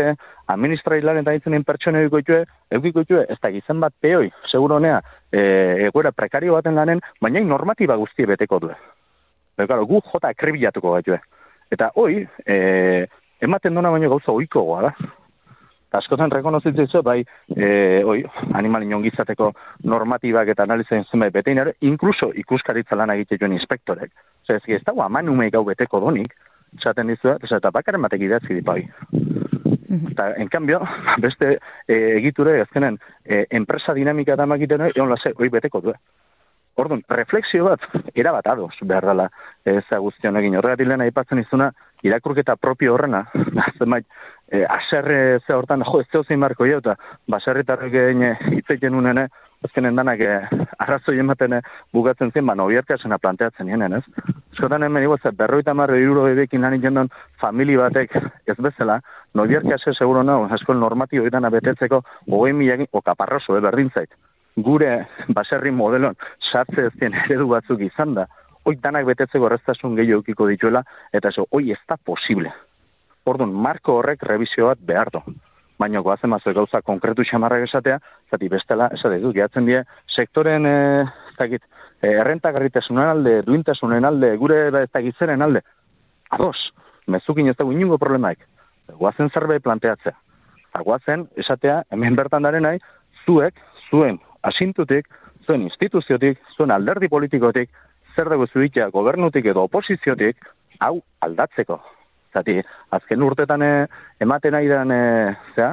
administrailaren 0.53 1.23
eta 1.25 1.33
itzenen 1.39 1.65
pertsone 1.65 2.03
eukiko 2.05 2.21
du, 2.29 2.57
eukiko 2.77 3.05
du, 3.09 3.17
ez 3.23 3.39
da 3.41 3.51
gizan 3.55 3.81
bat 3.81 3.95
peoi, 4.01 4.29
seguro 4.51 4.77
honea, 4.77 5.01
e, 5.33 5.41
egoera 5.89 6.13
prekario 6.13 6.59
baten 6.59 6.77
lanen, 6.77 7.01
baina 7.25 7.41
normatiba 7.41 7.97
guztie 7.97 8.29
beteko 8.29 8.61
du. 8.67 8.75
Eta 9.59 9.81
gu 9.81 10.03
jota 10.13 10.29
akribilatuko 10.29 10.93
gaitu. 10.99 11.17
Eta 11.73 11.89
hoi, 11.97 12.21
e, 12.45 13.07
ematen 13.41 13.75
duna 13.75 13.91
baino 13.95 14.13
gauza 14.13 14.37
oiko 14.37 14.67
goa 14.69 14.93
askotan 15.93 16.31
rekonozitzen 16.31 16.89
zu, 16.89 17.03
bai, 17.03 17.23
e, 17.57 18.03
oi, 18.05 18.23
animal 18.55 18.85
inongizateko 18.85 19.53
normatibak 19.85 20.53
eta 20.53 20.67
analizen 20.69 21.07
zenbait 21.11 21.33
betein, 21.33 21.63
inkluso 21.81 22.33
ikuskaritza 22.35 22.97
lan 22.97 23.15
egite 23.17 23.39
joan 23.41 23.57
inspektorek. 23.57 24.13
Zer, 24.47 24.61
ez, 24.61 24.79
ez 24.81 24.85
dago 24.85 25.03
aman 25.03 25.33
gau 25.51 25.65
beteko 25.65 26.01
donik, 26.01 26.35
zaten 26.83 27.09
dizu, 27.09 27.37
eta 27.57 27.71
bakaren 27.71 28.03
batek 28.03 28.21
idatzi 28.21 28.55
dipai. 28.55 28.83
Mhm. 29.89 30.13
Eta, 30.13 30.35
en 30.37 30.49
cambio, 30.49 30.81
beste 31.25 31.59
e, 31.87 31.95
egiture, 32.19 32.61
ezkenen, 32.63 32.99
e, 33.25 33.47
enpresa 33.51 33.95
dinamika 33.95 34.37
da 34.37 34.47
magiten, 34.47 34.91
egon 34.93 35.11
lase, 35.11 35.33
oi 35.39 35.49
beteko 35.49 35.81
du. 35.81 35.95
Orduan, 36.79 37.01
refleksio 37.11 37.65
bat, 37.67 37.83
erabat 38.15 38.47
ados 38.47 38.77
behar 38.87 39.09
dela, 39.09 39.25
ez 39.67 39.83
guztion 39.91 40.37
egin. 40.39 40.55
Horregatik 40.61 40.87
lehen 40.87 41.03
aipatzen 41.03 41.41
izuna, 41.43 41.73
irakurketa 42.07 42.55
propio 42.57 42.95
horrena, 42.95 43.25
zenbait, 43.79 44.07
e, 44.51 44.65
aserre 44.65 45.41
ze 45.47 45.53
hortan, 45.53 45.83
jo, 45.85 46.01
ez 46.01 46.09
zeuzin 46.13 46.41
marko 46.41 46.67
jo, 46.67 46.79
eta 46.83 46.97
baserritarrek 47.31 47.95
egin 47.95 48.25
hitzeiten 48.57 48.95
unene, 48.95 49.29
azkenen 49.65 49.99
danak 49.99 50.21
e, 50.21 50.39
arrazoi 50.79 51.19
ematen 51.19 51.59
bugatzen 51.95 52.33
zen, 52.33 52.47
ba, 52.47 52.55
nobiarkasena 52.59 53.19
planteatzen 53.19 53.69
jenen, 53.69 53.99
ez? 53.99 54.05
Eskotan 54.53 54.83
hemen 54.87 55.05
igo, 55.05 55.19
ze 55.19 55.31
berroita 55.37 55.75
marro 55.75 55.97
iruro 55.97 56.25
bebekin 56.25 56.63
lan 56.65 56.79
ikendon 56.79 57.13
famili 57.41 57.77
batek 57.77 58.17
ez 58.47 58.57
bezala, 58.57 59.01
nobiarkase 59.35 59.95
seguro 59.95 60.23
nago, 60.23 60.49
eskol 60.55 60.81
normatio 60.81 61.27
edan 61.27 61.45
abetetzeko, 61.45 62.03
goi 62.27 62.53
milagin, 62.53 62.89
o 62.93 63.03
kaparroso, 63.03 63.57
e, 63.57 63.61
berdin 63.61 63.93
zait. 63.95 64.11
Gure 64.57 65.07
baserri 65.35 65.71
modelon, 65.71 66.17
sartze 66.51 66.89
ez 66.89 66.95
eredu 67.03 67.47
batzuk 67.53 67.81
izan 67.81 68.15
da, 68.15 68.27
hoi 68.65 68.77
danak 68.83 69.07
betetzeko 69.07 69.47
erreztasun 69.47 69.95
gehiago 69.97 70.23
eukiko 70.23 70.49
dituela, 70.49 70.83
eta 71.13 71.31
zo, 71.31 71.47
hoi 71.51 71.71
ez 71.73 71.81
da 71.89 71.97
posible. 71.97 72.53
Orduan, 73.29 73.53
marko 73.53 73.99
horrek 74.01 74.23
revisio 74.25 74.71
bat 74.71 74.81
behar 74.91 75.11
du. 75.13 75.21
Baina 75.79 76.01
goazen 76.03 76.31
mazu 76.33 76.53
gauza 76.57 76.81
konkretu 76.83 77.25
xamarrak 77.29 77.67
esatea, 77.69 77.99
zati 78.31 78.49
bestela, 78.51 78.89
esate 78.97 79.19
du, 79.23 79.33
gehatzen 79.37 79.67
die, 79.69 79.83
sektoren, 80.15 80.67
e, 80.67 80.77
zakit, 81.37 81.63
e, 82.01 82.15
errentagarritasunen 82.23 83.05
alde, 83.13 83.35
duintasunen 83.47 84.09
alde, 84.09 84.33
gure 84.41 84.59
ez 84.69 84.89
dakit 84.95 85.21
zeren 85.21 85.45
alde, 85.47 85.63
ados, 86.35 86.57
mezukin 87.07 87.51
ez 87.53 87.57
dago 87.59 87.75
inungo 87.77 87.99
problemaik, 88.01 88.43
goazen 88.99 89.31
zerbait 89.31 89.63
planteatzea. 89.63 90.17
Eta 90.65 90.83
goazen, 90.89 91.29
esatea, 91.45 91.83
hemen 91.95 92.17
bertan 92.19 92.49
daren 92.49 92.67
nahi, 92.67 92.83
zuek, 93.27 93.61
zuen 93.91 94.19
asintutik, 94.49 95.07
zuen 95.47 95.69
instituziotik, 95.69 96.41
zuen 96.57 96.75
alderdi 96.75 97.13
politikotik, 97.13 97.71
zer 98.17 98.33
dago 98.33 98.49
zuitea 98.51 98.91
gobernutik 98.91 99.47
edo 99.53 99.69
oposiziotik, 99.69 100.43
hau 100.81 100.99
aldatzeko. 101.23 101.79
Zati, 102.39 102.59
azken 102.95 103.25
urtetan 103.27 103.65
eh, 103.67 103.87
ematen 104.23 104.55
nahi 104.55 104.69
den, 104.71 104.95
e, 104.95 105.35
zera, 105.57 105.73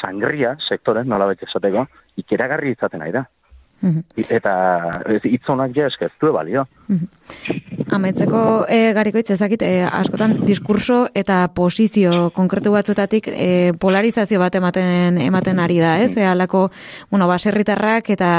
sangria 0.00 0.54
sektoren, 0.64 1.08
nola 1.08 1.28
esateko, 1.36 1.84
ikeragarri 2.22 2.72
izaten 2.76 3.04
nahi 3.04 3.12
da. 3.18 3.26
Mhm. 3.82 4.00
Eta 4.28 4.52
hitzonak 5.24 5.76
ja 5.76 5.86
eskaztu 5.88 6.32
balio. 6.34 6.66
Mhm. 6.88 7.06
Ametzeko 7.90 8.66
e, 8.68 8.92
garikoitz 8.94 9.30
ezakit, 9.34 9.62
e, 9.62 9.82
askotan 9.82 10.36
diskurso 10.46 11.08
eta 11.14 11.48
posizio 11.54 12.30
konkretu 12.34 12.70
batzutatik 12.74 13.26
e, 13.30 13.72
polarizazio 13.80 14.38
bat 14.38 14.54
ematen 14.54 15.18
ematen 15.18 15.58
ari 15.58 15.78
da, 15.82 15.96
ez? 16.02 16.12
E, 16.16 16.26
alako, 16.26 16.68
bueno, 17.10 17.26
baserritarrak 17.30 18.10
eta 18.14 18.30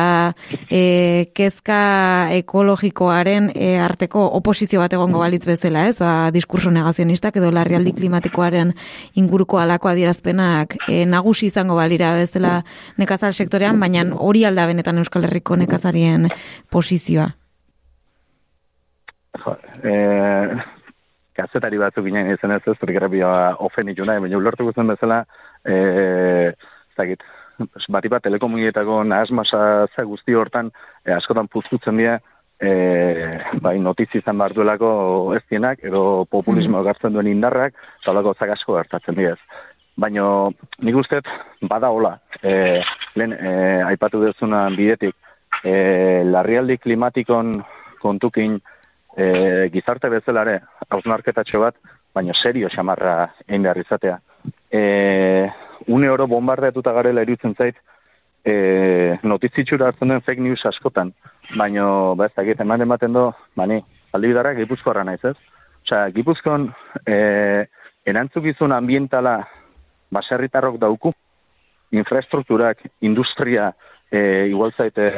e, 0.70 1.32
kezka 1.36 1.80
ekologikoaren 2.38 3.50
e, 3.56 3.74
arteko 3.80 4.24
oposizio 4.40 4.80
bat 4.84 4.94
egongo 4.94 5.20
balitz 5.24 5.44
bezala, 5.48 5.88
ez? 5.90 5.98
Ba, 6.00 6.30
diskurso 6.32 6.72
negazionistak 6.72 7.42
edo 7.42 7.52
larrialdi 7.52 7.96
klimatikoaren 7.98 8.76
inguruko 9.20 9.60
alako 9.60 9.92
adierazpenak 9.92 10.78
e, 10.88 11.04
nagusi 11.06 11.50
izango 11.52 11.76
balira 11.80 12.14
bezala 12.20 12.62
nekazal 13.02 13.34
sektorean, 13.34 13.80
baina 13.80 14.06
hori 14.16 14.46
alda 14.46 14.68
benetan 14.70 15.02
Euskal 15.02 15.28
Herriko 15.32 15.56
nekazarien 15.56 16.28
posizioa 16.72 17.32
eh, 19.84 20.58
kazetari 21.38 21.80
batzuk 21.82 22.06
ginen 22.06 22.32
izan 22.34 22.56
ez 22.56 22.62
ez, 22.68 22.78
pergerabia 22.80 23.30
ofen 23.64 23.90
ituna, 23.90 24.20
baina 24.20 24.38
ulertu 24.38 24.68
guzen 24.68 24.92
bezala, 24.92 25.24
eh, 25.66 26.52
zagit, 26.98 27.24
bati 27.90 28.12
bat 28.12 28.24
telekomunietako 28.28 29.04
nahazmasa 29.08 29.88
za 29.96 30.06
guzti 30.06 30.36
hortan, 30.36 30.72
eh, 31.06 31.16
askotan 31.16 31.48
puztutzen 31.48 31.98
dira, 31.98 32.20
e, 32.62 32.72
bai, 33.62 33.80
notizi 33.82 34.20
izan 34.20 34.38
behar 34.38 34.54
duelako 34.54 34.90
ez 35.36 35.42
dienak, 35.50 35.80
edo 35.84 36.26
populismo 36.30 36.78
mm. 36.78 36.86
gartzen 36.86 37.16
duen 37.16 37.30
indarrak, 37.32 37.74
zalako 38.06 38.36
zagasko 38.38 38.78
hartatzen 38.78 39.18
dira. 39.18 39.36
Baina 40.00 40.24
nik 40.80 40.96
uste 40.96 41.20
bada 41.68 41.90
hola, 41.92 42.16
e, 42.42 42.82
lehen 43.16 43.34
e, 43.34 43.52
aipatu 43.90 44.22
dezuna 44.24 44.70
bidetik, 44.76 45.16
e, 45.64 46.24
larrialdi 46.24 46.78
klimatikon 46.78 47.60
kontukin 48.02 48.60
e, 49.18 49.70
gizarte 49.74 50.10
bezalare 50.10 50.62
hausnarketatxo 50.90 51.60
bat, 51.60 51.76
baina 52.16 52.34
serio 52.42 52.70
xamarra 52.72 53.16
egin 53.48 53.68
behar 53.68 53.82
izatea. 53.84 54.18
E, 54.72 54.82
une 55.88 56.10
oro 56.10 56.28
bombardeatuta 56.28 56.94
garela 56.96 57.24
irutzen 57.28 57.56
zait, 57.58 57.76
e, 58.46 59.18
notizitxura 59.24 59.92
hartzen 59.92 60.10
den 60.10 60.24
fake 60.26 60.42
news 60.42 60.66
askotan, 60.66 61.14
baina 61.58 62.16
ba 62.16 62.30
ez 62.30 62.36
dakit, 62.36 62.62
eman 62.64 62.88
ematen 62.88 63.14
do, 63.14 63.32
bani, 63.60 63.82
aldi 64.16 64.32
bidara, 64.32 64.56
gipuzko 64.58 64.96
naiz 65.04 65.24
ez? 65.26 65.38
Osa, 65.82 66.08
gipuzkon 66.14 66.70
e, 67.06 67.66
erantzukizun 68.06 68.72
ambientala 68.72 69.42
baserritarrok 70.12 70.78
dauku, 70.80 71.14
infrastrukturak, 71.92 72.80
industria, 73.02 73.74
e, 74.12 74.48
igual 74.50 74.74
zaite, 74.78 75.12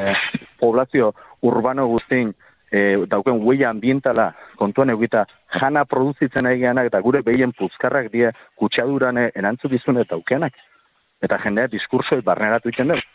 poblazio 0.60 1.14
urbano 1.42 1.88
guztin, 1.88 2.34
e, 2.74 3.06
dauken 3.08 3.40
huella 3.46 3.70
ambientala 3.70 4.32
kontuan 4.58 4.90
egita 4.96 5.26
jana 5.60 5.86
produzitzen 5.86 6.50
egianak 6.50 6.90
eta 6.90 7.02
gure 7.06 7.22
behien 7.22 7.54
puzkarrak 7.58 8.10
die 8.12 8.32
kutsaduran 8.60 9.20
erantzukizun 9.30 10.02
eta 10.02 10.18
aukeanak. 10.18 10.58
Eta 11.24 11.38
jendea 11.46 11.70
diskursoi 11.72 12.22
barneratu 12.22 12.74
iten 12.74 12.90
dugu. 12.92 13.06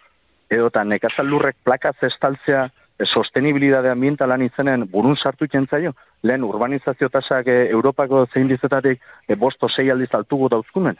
Edo 0.48 0.70
eta 0.70 0.84
nekazal 0.84 1.26
lurrek 1.28 1.58
plakaz 1.64 1.96
estaltzea 2.10 2.68
e, 2.68 3.04
sostenibilidade 3.04 3.90
ambientalan 3.90 4.46
izenen 4.46 4.86
burun 4.92 5.16
sartu 5.16 5.50
iten 5.50 5.66
zaio. 5.66 5.92
Lehen 6.22 6.46
urbanizazio 6.46 7.10
tasak 7.12 7.50
e, 7.50 7.58
Europako 7.74 8.26
zein 8.32 8.48
dizetatik 8.48 9.02
e, 9.28 9.34
bosto 9.34 9.68
sei 9.68 9.90
aldiz 9.90 10.14
altugu 10.14 10.48
dauzkumen. 10.54 10.96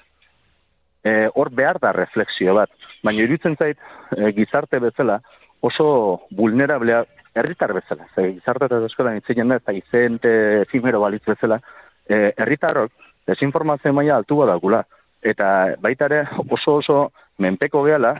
E, 1.08 1.30
hor 1.34 1.50
behar 1.54 1.78
da 1.80 1.92
refleksio 1.96 2.54
bat. 2.58 2.70
Baina 3.06 3.24
iruditzen 3.24 3.56
zait 3.56 3.78
e, 4.16 4.32
gizarte 4.36 4.80
bezala 4.82 5.20
oso 5.64 5.88
vulnerablea 6.38 7.04
herritar 7.38 7.72
bezala, 7.74 8.06
ze 8.14 8.32
gizarte 8.34 8.66
eta 8.66 8.80
eskolan 8.86 9.18
itzeien 9.20 9.48
da, 9.50 9.58
eta 9.62 9.74
izente 9.74 10.30
efimero 10.62 11.00
balitz 11.00 11.24
bezala, 11.26 11.60
e, 12.08 12.32
herritarrok 12.36 12.92
desinformazio 13.28 13.92
maila 13.92 14.18
altu 14.18 14.40
badakula. 14.42 14.84
Eta 15.22 15.48
baita 15.82 16.06
ere 16.06 16.22
oso 16.54 16.78
oso 16.82 16.98
menpeko 17.42 17.82
gehala, 17.86 18.14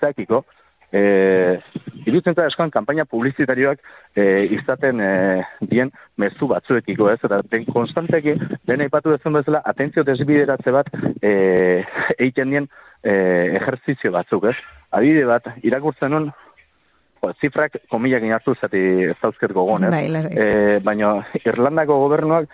zeakiko, 0.00 0.42
e, 0.92 1.58
irutzen 2.06 2.34
eta 2.36 2.46
eskoan 2.50 2.70
kampaina 2.70 3.04
publizitarioak 3.08 3.80
e, 4.14 4.26
izaten 4.58 5.00
e, 5.00 5.10
dien 5.70 5.90
mezu 6.20 6.48
batzuekiko 6.50 7.10
ez, 7.12 7.18
eta 7.24 7.40
den 7.50 7.66
konstanteki, 7.70 8.36
den 8.68 8.84
aipatu 8.84 9.14
dezun 9.14 9.38
bezala, 9.38 9.62
atentzio 9.72 10.04
desbideratze 10.06 10.74
bat 10.74 10.92
e, 11.22 11.32
eiken 12.18 12.54
dien 12.54 12.68
e, 13.02 13.12
ejerzizio 13.58 14.12
batzuk 14.14 14.50
ez. 14.52 14.56
Adide 14.92 15.24
bat, 15.28 15.48
irakurtzen 15.64 16.12
nun, 16.12 16.30
zifrak 17.40 17.78
komilak 17.90 18.24
inartu 18.26 18.54
zati 18.60 18.82
zauzket 19.20 19.54
gogon, 19.54 19.86
ez? 19.86 19.92
Bai, 19.94 20.26
e, 20.28 20.78
baina 20.84 21.14
Irlandako 21.44 22.00
gobernuak, 22.02 22.50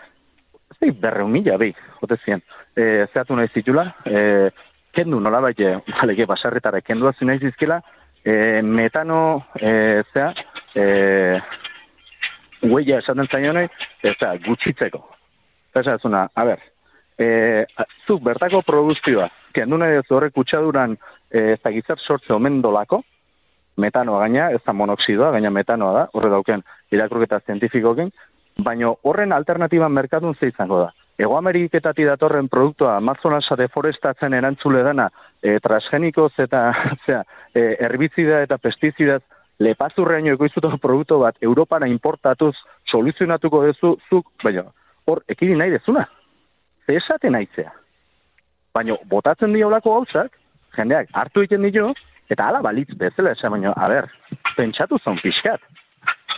zei 0.79 0.93
berre 0.93 1.25
mila 1.27 1.57
bi, 1.59 1.73
hotezien, 2.03 2.45
e, 2.77 3.07
zehatu 3.13 3.37
nahi 3.37 3.51
zitula, 3.55 3.89
e, 4.05 4.51
kendu 4.95 5.21
nola 5.21 5.41
baite, 5.41 5.79
baleke, 5.89 6.27
basarretara, 6.29 6.83
kendu 6.85 7.09
azu 7.09 7.27
nahi 7.27 7.41
zizkela, 7.49 7.81
e, 8.29 8.63
metano 8.63 9.47
e, 9.55 10.03
zea, 10.13 10.35
e, 10.75 11.41
huella 12.61 12.99
esaten 12.99 13.29
zaionei, 13.33 13.69
ez 14.03 14.17
da, 14.21 14.35
gutxitzeko. 14.45 15.01
Eta 15.75 15.97
zuna, 16.03 16.27
a 16.35 16.45
ber, 16.45 16.61
e, 17.17 17.29
zu 18.07 18.19
bertako 18.21 18.61
produzioa, 18.67 19.31
kendu 19.57 19.79
nahi 19.81 20.03
ez 20.03 20.07
horrek 20.11 20.35
kutsaduran 20.37 20.99
e, 21.31 21.57
gizar 21.79 21.99
sortze 22.05 22.35
omen 22.37 22.61
dolako, 22.61 23.01
metanoa 23.81 24.21
gaina, 24.27 24.51
ez 24.53 24.61
da 24.67 24.75
monoksidoa, 24.77 25.33
gaina 25.39 25.51
metanoa 25.55 25.95
da, 25.95 26.07
horre 26.13 26.29
dauken 26.35 26.65
irakruketa 26.93 27.41
zientifikokin, 27.47 28.13
baina 28.61 28.93
horren 29.09 29.33
alternatiban 29.33 29.93
merkatun 29.93 30.35
ze 30.35 30.53
izango 30.53 30.85
da. 30.85 30.93
Ego 31.19 31.37
Ameriketati 31.37 32.05
datorren 32.07 32.47
produktua 32.49 32.97
Amazonasa 32.97 33.57
deforestatzen 33.59 34.35
erantzule 34.39 34.85
dana 34.87 35.09
e, 35.43 35.57
transgenikoz 35.59 36.31
eta 36.39 36.61
zera, 37.07 37.25
e, 37.55 37.75
herbizida 37.83 38.43
eta 38.47 38.59
pestizidaz 38.63 39.23
lepazurreaino 39.59 40.37
ekoizutu 40.37 40.71
produktu 40.79 41.19
bat 41.25 41.37
Europara 41.43 41.89
importatuz 41.91 42.55
soluzionatuko 42.87 43.65
dezu 43.67 43.97
zuk, 44.09 44.31
baina 44.45 44.69
hor 45.11 45.25
ekidi 45.29 45.57
nahi 45.59 45.75
dezuna. 45.75 46.07
Ze 46.87 46.97
esaten 46.97 47.35
nahizea. 47.35 47.73
Baina 48.75 48.95
botatzen 49.11 49.53
diolako 49.53 49.97
gauzak, 49.99 50.39
jendeak 50.77 51.11
hartu 51.13 51.43
egiten 51.43 51.67
dio, 51.73 51.91
eta 52.31 52.47
ala 52.47 52.63
balitz 52.63 52.95
bezala 53.01 53.35
esan, 53.35 53.57
baina, 53.57 53.75
a 53.75 53.89
ber, 53.91 54.07
pentsatu 54.57 55.01
zon 55.03 55.19
pixkat. 55.25 55.65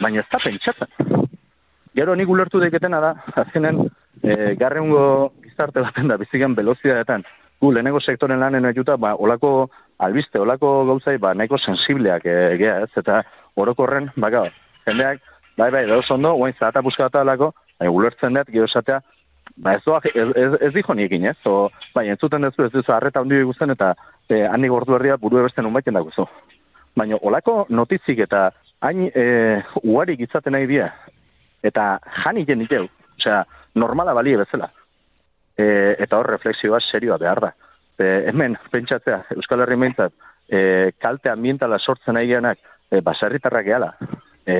Baina 0.00 0.24
ez 0.24 0.28
da 0.32 0.40
pentsatzen. 0.40 1.26
Gero 1.98 2.14
nik 2.16 2.30
ulertu 2.32 2.60
deketena 2.62 3.00
da, 3.02 3.14
azkenen, 3.42 3.90
e, 4.22 4.54
garrengo 4.56 5.32
gizarte 5.42 5.80
baten 5.80 6.08
da, 6.08 6.18
bizigen 6.20 6.54
velozidadetan, 6.56 7.24
gu 7.60 7.72
lehenengo 7.72 8.00
sektoren 8.00 8.40
lanen 8.40 8.68
ejuta, 8.70 8.96
ba, 8.96 9.14
olako 9.16 9.70
albiste, 9.98 10.40
olako 10.40 10.84
gauzai, 10.88 11.18
ba, 11.18 11.34
nahiko 11.34 11.58
sensibleak 11.58 12.26
e, 12.26 12.36
ez, 12.56 12.90
eta 12.96 13.22
orokorren, 13.60 14.10
ba, 14.16 14.30
gau, 14.32 14.46
jendeak, 14.88 15.20
bai, 15.58 15.70
bai, 15.70 15.86
dauz 15.88 16.06
ondo, 16.10 16.34
guain 16.40 16.56
zahata 16.58 16.82
buskata 16.84 17.24
alako, 17.24 17.52
bai, 17.78 17.88
ulertzen 17.88 18.38
dut, 18.38 18.52
gero 18.54 18.68
esatea, 18.70 19.00
ba, 19.56 19.76
ez, 19.76 19.84
ez, 20.14 20.28
ez, 20.36 20.52
ez 20.68 20.72
dijo 20.74 20.96
niekin, 20.96 21.28
ez, 21.32 21.36
o, 21.44 21.68
bai, 21.94 22.08
entzuten 22.08 22.48
ez 22.48 22.54
ez 22.56 22.72
duzu, 22.72 22.92
arreta 22.92 23.20
hondi 23.20 23.42
guztien, 23.42 23.76
eta 23.76 23.94
e, 24.28 24.46
handi 24.46 24.72
gordu 24.72 24.96
herria 24.96 25.18
buru 25.20 25.42
ebesten 25.42 25.66
unbaiten 25.66 25.94
dago 25.94 26.28
Baina, 26.96 27.16
olako 27.22 27.66
notizik 27.68 28.18
eta 28.18 28.50
hain 28.82 29.10
e, 29.14 29.62
uarik 29.84 30.20
izaten 30.20 30.52
nahi 30.52 30.66
dira, 30.66 30.88
eta 31.62 32.00
jan 32.24 32.36
igen 32.40 32.64
ikeu, 32.64 32.88
osea, 33.18 33.44
normala 33.74 34.14
balie 34.16 34.36
bezala. 34.40 34.70
E, 35.56 35.96
eta 35.98 36.18
hor 36.18 36.30
refleksioa 36.30 36.80
serioa 36.80 37.18
behar 37.18 37.40
da. 37.46 37.52
E, 37.98 38.10
hemen, 38.30 38.56
pentsatzea, 38.72 39.24
Euskal 39.36 39.64
Herri 39.64 39.76
meintzat, 39.76 40.14
e, 40.48 40.92
kalte 40.98 41.30
ambientala 41.30 41.78
sortzen 41.78 42.16
nahi 42.16 42.30
geanak, 42.32 42.58
e, 42.90 43.00
basarritarrak 43.04 43.66
gehala. 43.66 43.92
E, 44.46 44.56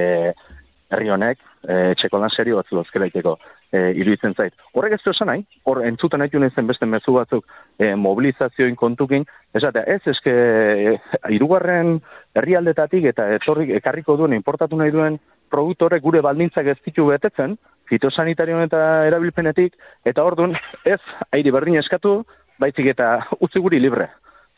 herri 0.90 1.10
honek, 1.10 1.38
e, 1.62 1.94
txeko 1.98 2.18
lan 2.18 2.32
serio 2.34 2.58
batzu 2.58 2.76
dozkela 2.76 3.06
iteko, 3.06 3.36
e, 3.70 3.82
iruditzen 4.02 4.34
zait. 4.34 4.54
Horrek 4.74 4.96
ez 4.96 5.02
duzen 5.04 5.30
nahi, 5.30 5.44
hor 5.64 5.82
entzuten 5.86 6.20
nahi 6.20 6.50
zen 6.50 6.66
beste 6.66 6.86
mezu 6.86 7.14
batzuk 7.14 7.46
e, 7.78 7.94
mobilizazioin 7.94 8.76
kontukin, 8.76 9.24
esatea, 9.54 9.84
ez 9.86 10.02
eske 10.06 10.30
e, 10.30 10.96
irugarren 11.30 12.00
herrialdetatik 12.34 13.04
eta 13.04 13.28
etorrik 13.36 13.70
ekarriko 13.78 14.16
duen, 14.16 14.34
importatu 14.34 14.76
nahi 14.76 14.90
duen 14.90 15.18
produktore 15.50 16.00
gure 16.00 16.22
baldintzak 16.24 16.66
ez 16.72 16.78
ditu 16.84 17.06
betetzen, 17.10 17.56
fitosanitario 17.90 18.60
eta 18.62 18.82
erabilpenetik, 19.08 19.74
eta 20.06 20.24
orduan 20.24 20.54
ez 20.94 21.00
airi 21.32 21.52
berdin 21.54 21.80
eskatu, 21.82 22.20
baizik 22.60 22.92
eta 22.94 23.16
utzi 23.40 23.62
guri 23.62 23.80
libre. 23.80 24.08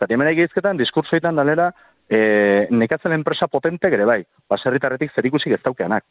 Zati 0.00 0.16
hemen 0.16 0.32
egizketan, 0.32 0.78
diskursoetan 0.80 1.38
dalera, 1.38 1.70
e, 2.10 2.66
nekatzen 2.70 3.14
enpresa 3.14 3.48
potente 3.48 3.90
gere 3.92 4.06
bai, 4.08 4.20
baserritarretik 4.50 5.12
zer 5.14 5.28
ikusik 5.28 5.54
ez 5.56 5.62
daukeanak. 5.64 6.04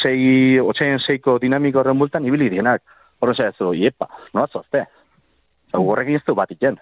Sei, 0.00 0.58
otxeien 0.60 1.00
seiko 1.02 1.38
dinamiko 1.42 1.82
horren 1.82 1.98
bultan, 1.98 2.24
ibili 2.26 2.48
dienak. 2.52 2.82
Horren 3.20 3.48
ez 3.48 3.56
du, 3.58 3.72
iepa, 3.74 4.08
nola 4.32 4.48
zoazte. 4.52 4.84
Horrekin 5.74 6.20
ez 6.20 6.24
du 6.26 6.34
bat 6.38 6.50
iten. 6.50 6.78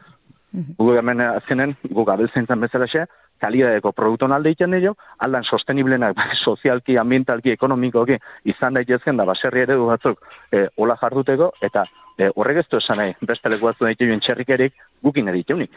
Mhm. 0.53 0.77
Gugu 0.79 0.99
hemen 1.01 1.21
azkenen, 1.25 1.77
guk 1.97 2.09
abeltzen 2.13 2.47
bezala 2.61 2.87
xe, 2.87 3.07
kalidadeko 3.43 3.93
produktu 3.93 4.29
alde 4.31 4.53
egiten 4.53 4.77
dio, 4.79 4.95
aldan 5.19 5.45
sosteniblenak 5.45 6.19
sozialki, 6.47 6.97
ambientalki, 7.03 7.53
ekonomikoki 7.57 8.19
izan 8.55 8.79
daitezken 8.79 9.19
da 9.19 9.27
baserri 9.29 9.67
ere 9.67 9.79
du 9.81 9.89
batzuk 9.91 10.21
e, 10.53 10.67
ola 10.77 10.97
jarduteko, 11.01 11.53
eta 11.63 11.87
e, 12.19 12.31
horrek 12.35 12.63
ez 12.63 12.69
du 12.71 12.79
esan 12.79 13.03
nahi, 13.03 13.17
beste 13.21 13.53
leku 13.53 13.71
batzu 13.71 13.89
daituen 13.89 14.23
txerrikerik 14.23 14.77
gukin 15.03 15.33
editunik. 15.33 15.73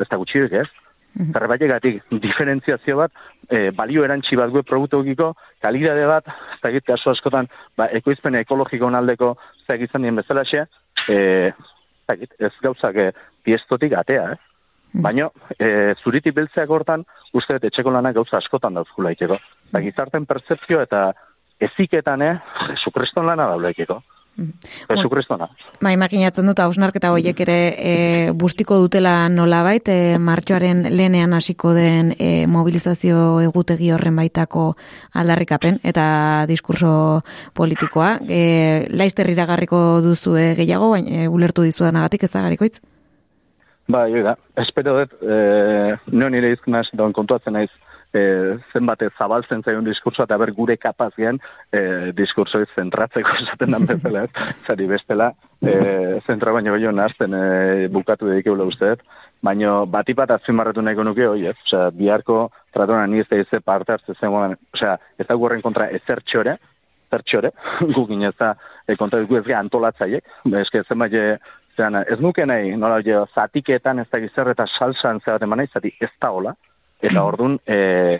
Ez 0.00 0.08
da 0.08 0.16
gutxirik 0.16 0.52
ez? 0.52 0.68
Mm 1.12 1.32
-hmm. 1.32 2.20
diferentziazio 2.22 2.96
bat, 2.96 3.12
e, 3.50 3.70
balio 3.70 4.04
erantzi 4.04 4.36
bat 4.36 4.50
gue 4.50 4.62
produktu 4.62 5.00
egiko, 5.00 5.34
kalidade 5.60 6.06
bat, 6.06 6.24
ez 6.54 6.60
da 6.62 6.70
kasu 6.92 7.10
askotan, 7.10 7.48
ba, 7.76 7.88
ekoizpen 7.90 8.34
ekologiko 8.34 8.86
aldeko 8.86 9.36
zegizan 9.66 10.02
dien 10.02 10.16
bezala 10.16 10.44
xe, 10.44 10.66
e, 11.08 11.52
ez 12.38 12.52
gauzak 12.62 12.96
e, 12.96 13.12
piestotik 13.42 13.92
atea, 13.92 14.32
eh? 14.32 14.49
Hmm. 14.92 15.02
Baina, 15.02 15.28
e, 15.58 15.94
zuriti 16.02 16.32
beltzeak 16.34 16.70
hortan, 16.70 17.04
uste 17.32 17.58
dut 17.58 17.68
etxeko 17.70 17.92
lanak 17.94 18.16
gauza 18.18 18.38
askotan 18.38 18.74
dauzkula 18.74 19.12
ikeko. 19.14 19.36
Ba, 19.70 19.78
hmm. 19.78 19.84
gizarten 19.86 20.26
percepzio 20.26 20.80
eta 20.82 21.10
eziketan, 21.60 22.22
eh, 22.22 22.38
Jesu 22.70 22.90
lana 23.22 23.46
daula 23.46 23.70
ikeko. 23.70 24.02
Hmm. 24.36 24.52
Jesu 24.88 25.10
Kristona. 25.10 25.48
Ba, 25.82 25.90
imaginatzen 25.92 26.46
dut, 26.48 26.60
hausnarketa 26.62 27.10
horiek 27.12 27.40
ere 27.44 27.56
e, 27.76 27.94
bustiko 28.32 28.78
dutela 28.80 29.28
nolabait, 29.28 29.88
e, 29.90 30.18
martxoaren 30.18 30.86
lehenean 30.94 31.34
hasiko 31.36 31.74
den 31.76 32.14
e, 32.16 32.46
mobilizazio 32.48 33.40
egutegi 33.44 33.90
horren 33.92 34.16
baitako 34.16 34.76
aldarrikapen 35.12 35.80
eta 35.84 36.46
diskurso 36.48 36.92
politikoa. 37.54 38.14
E, 38.28 38.86
laizter 38.94 39.28
iragarriko 39.34 40.00
duzu 40.06 40.38
gehiago, 40.56 40.94
baina 40.94 41.26
e, 41.26 41.28
ulertu 41.28 41.66
dizudanagatik 41.66 42.24
ez 42.24 42.32
da 42.32 42.46
garikoitz? 42.46 42.78
Ba, 43.90 44.06
jo 44.06 44.22
da, 44.22 44.36
espero 44.62 44.92
dut, 45.00 45.14
e, 45.22 45.36
nio 46.14 46.28
nire 46.30 46.52
izkunaz, 46.54 46.84
daun 46.94 47.14
kontuatzen 47.16 47.56
naiz, 47.56 47.70
e, 48.14 48.22
zenbate 48.72 49.08
zabaltzen 49.18 49.64
zaion 49.66 49.86
diskursoa, 49.86 50.28
eta 50.28 50.38
ber 50.38 50.52
gure 50.54 50.76
kapaz 50.78 51.10
gen, 51.16 51.40
e, 51.74 52.12
diskurso 52.16 52.60
zentratzeko 52.76 53.34
esaten 53.42 53.74
dan 53.74 53.88
bezala, 53.90 54.26
zari 54.66 54.86
bestela, 54.90 55.32
e, 55.58 55.74
zentra 56.26 56.54
baino 56.54 56.76
baino 56.76 56.94
nazten 56.94 57.34
e, 57.34 57.88
bukatu 57.90 58.30
edik 58.30 58.50
eula 58.52 58.68
usteet, 58.70 59.02
baino 59.42 59.86
batipat 59.90 60.36
azpimarratu 60.36 60.84
nahiko 60.86 61.06
nuke, 61.06 61.26
oi, 61.26 61.46
ez, 61.50 61.58
osea, 61.66 61.88
biharko 61.96 62.44
tratona 62.74 63.06
ni 63.10 63.24
ez 63.24 63.28
da 63.30 63.40
ize 63.42 63.60
parte 63.64 63.96
hartze 63.96 64.14
zen, 64.20 64.58
osea, 64.74 64.98
ez 65.18 65.26
da 65.26 65.38
gurren 65.38 65.66
kontra 65.66 65.90
ezer 65.90 66.22
txore, 66.22 66.60
zer 67.10 67.26
txore, 67.26 67.50
gukin 67.96 68.28
ez 68.28 68.36
da, 68.38 68.54
e, 68.86 68.94
kontra 69.00 69.24
ez 69.24 69.56
antolatzaiek, 69.64 70.36
eske 70.62 70.86
zenbait 70.86 71.40
Zeran, 71.76 72.02
ez 72.08 72.18
nuke 72.20 72.44
nahi, 72.46 72.74
nola 72.76 73.00
jo, 73.06 73.24
zatiketan 73.34 74.02
ez 74.02 74.08
da 74.10 74.20
gizar 74.22 74.50
eta 74.52 74.66
salsan 74.66 75.20
zebat 75.24 75.42
eman 75.46 75.62
nahi, 75.62 75.70
zati 75.72 75.92
ez 76.00 76.10
da 76.20 76.30
hola. 76.34 76.54
Eta 77.00 77.16
mm. 77.16 77.26
orduan, 77.26 77.58
e, 77.64 78.18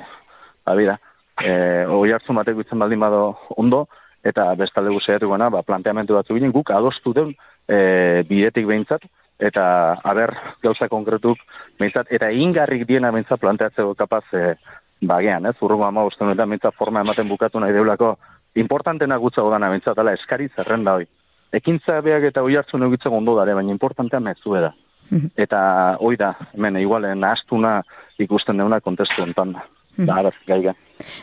ba, 0.66 0.76
bida, 0.78 0.96
e, 1.42 1.52
oi 1.90 2.12
hartzun 2.14 2.38
batek 2.40 2.60
bitzen 2.62 2.80
baldin 2.80 3.02
bado 3.02 3.24
ondo, 3.60 3.84
eta 4.24 4.50
bestalde 4.56 4.92
guztiatu 4.94 5.30
gana, 5.32 5.50
ba, 5.52 5.64
planteamentu 5.66 6.16
batzu 6.16 6.36
ginen, 6.36 6.52
guk 6.54 6.72
adostu 6.76 7.12
den 7.16 7.34
e, 7.68 8.22
bidetik 8.28 8.68
behintzat, 8.68 9.04
eta 9.40 9.64
haber 10.04 10.34
gauza 10.62 10.88
konkretuk 10.92 11.40
behintzat, 11.80 12.12
eta 12.12 12.30
ingarrik 12.30 12.86
diena 12.88 13.12
behintzat 13.12 13.40
planteatzeko 13.40 13.94
kapaz 13.98 14.24
e, 14.36 14.54
bagean, 15.00 15.46
ez, 15.48 15.56
urrungo 15.60 15.88
ama 15.88 16.06
eta 16.06 16.46
behintzat 16.46 16.76
forma 16.76 17.00
ematen 17.00 17.28
bukatu 17.28 17.60
nahi 17.60 17.72
deulako, 17.72 18.16
importantena 18.54 19.16
gutza 19.16 19.42
godana 19.42 19.68
behintzat, 19.68 19.98
ala, 19.98 20.14
eskari 20.14 20.48
zerrenda 20.56 20.94
hoi 20.94 21.08
ekintza 21.52 22.00
beak 22.00 22.30
eta 22.30 22.42
oi 22.42 22.56
hartzun 22.56 22.86
egitzen 22.88 23.12
ondo 23.12 23.36
dare, 23.38 23.54
baina 23.54 23.72
importantea 23.72 24.20
mezu 24.20 24.54
da. 24.54 24.72
Mhm. 25.10 25.32
Eta 25.36 25.96
hoi 25.98 26.16
da, 26.16 26.34
hemen, 26.54 26.76
igualen, 26.76 27.24
astuna 27.24 27.80
ikusten 28.18 28.56
deuna 28.56 28.80
kontestu 28.80 29.22
enten 29.22 29.52
da. 29.58 29.66
Mm 29.98 30.06
Da, 30.06 30.14
araz, 30.20 30.34
gaiga. 30.46 30.72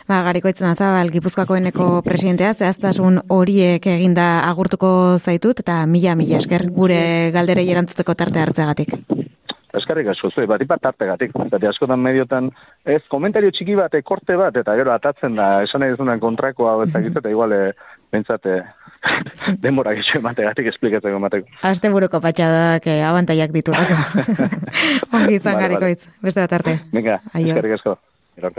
Ba, 0.06 0.20
gariko 0.26 0.50
itzen 0.50 0.68
azabal, 0.68 1.08
Gipuzkoako 1.10 1.56
eneko 1.56 1.86
presidentea, 2.04 2.52
zehaztasun 2.52 3.22
horiek 3.32 3.86
eginda 3.90 4.26
agurtuko 4.46 4.90
zaitut, 5.18 5.62
eta 5.64 5.80
mila, 5.86 6.14
mila 6.18 6.36
esker, 6.38 6.66
gure 6.76 7.00
galderei 7.34 7.64
erantzuteko 7.72 8.14
tarte 8.14 8.44
hartzeagatik. 8.44 8.94
eskarrik 9.78 10.08
asko, 10.10 10.30
zue, 10.30 10.46
bat 10.46 10.60
ipat 10.60 10.80
tartegatik. 10.82 11.32
Zati 11.50 11.66
askotan 11.66 12.00
mediotan, 12.02 12.50
ez, 12.84 13.02
komentario 13.08 13.50
txiki 13.50 13.74
bat, 13.78 13.94
korte 14.04 14.36
bat, 14.36 14.56
eta 14.56 14.74
gero 14.76 14.92
atatzen 14.92 15.36
da, 15.36 15.62
esan 15.62 15.80
nahi 15.80 15.94
duzunan 15.94 16.20
kontrakoa, 16.20 16.84
da 16.84 17.00
eta 17.22 17.30
igual, 17.30 17.54
bentsate, 18.12 18.62
denbora 19.64 19.94
gitxo 19.98 20.18
emategatik 20.18 20.70
esplikatzeko 20.72 21.20
emateko. 21.20 21.48
Aste 21.68 21.90
buruko 21.92 22.20
patxadak 22.24 22.86
eh, 22.90 23.00
abantaiak 23.06 23.54
ditu. 23.54 23.74
Ongi 25.14 25.38
izan 25.38 25.60
gariko 25.60 25.90
itz, 25.94 26.08
beste 26.24 26.44
bat 26.44 26.56
arte. 26.60 26.78
Venga, 26.94 27.20
eskarrik 27.34 27.78
asko. 27.78 27.98
Irarte. 28.38 28.56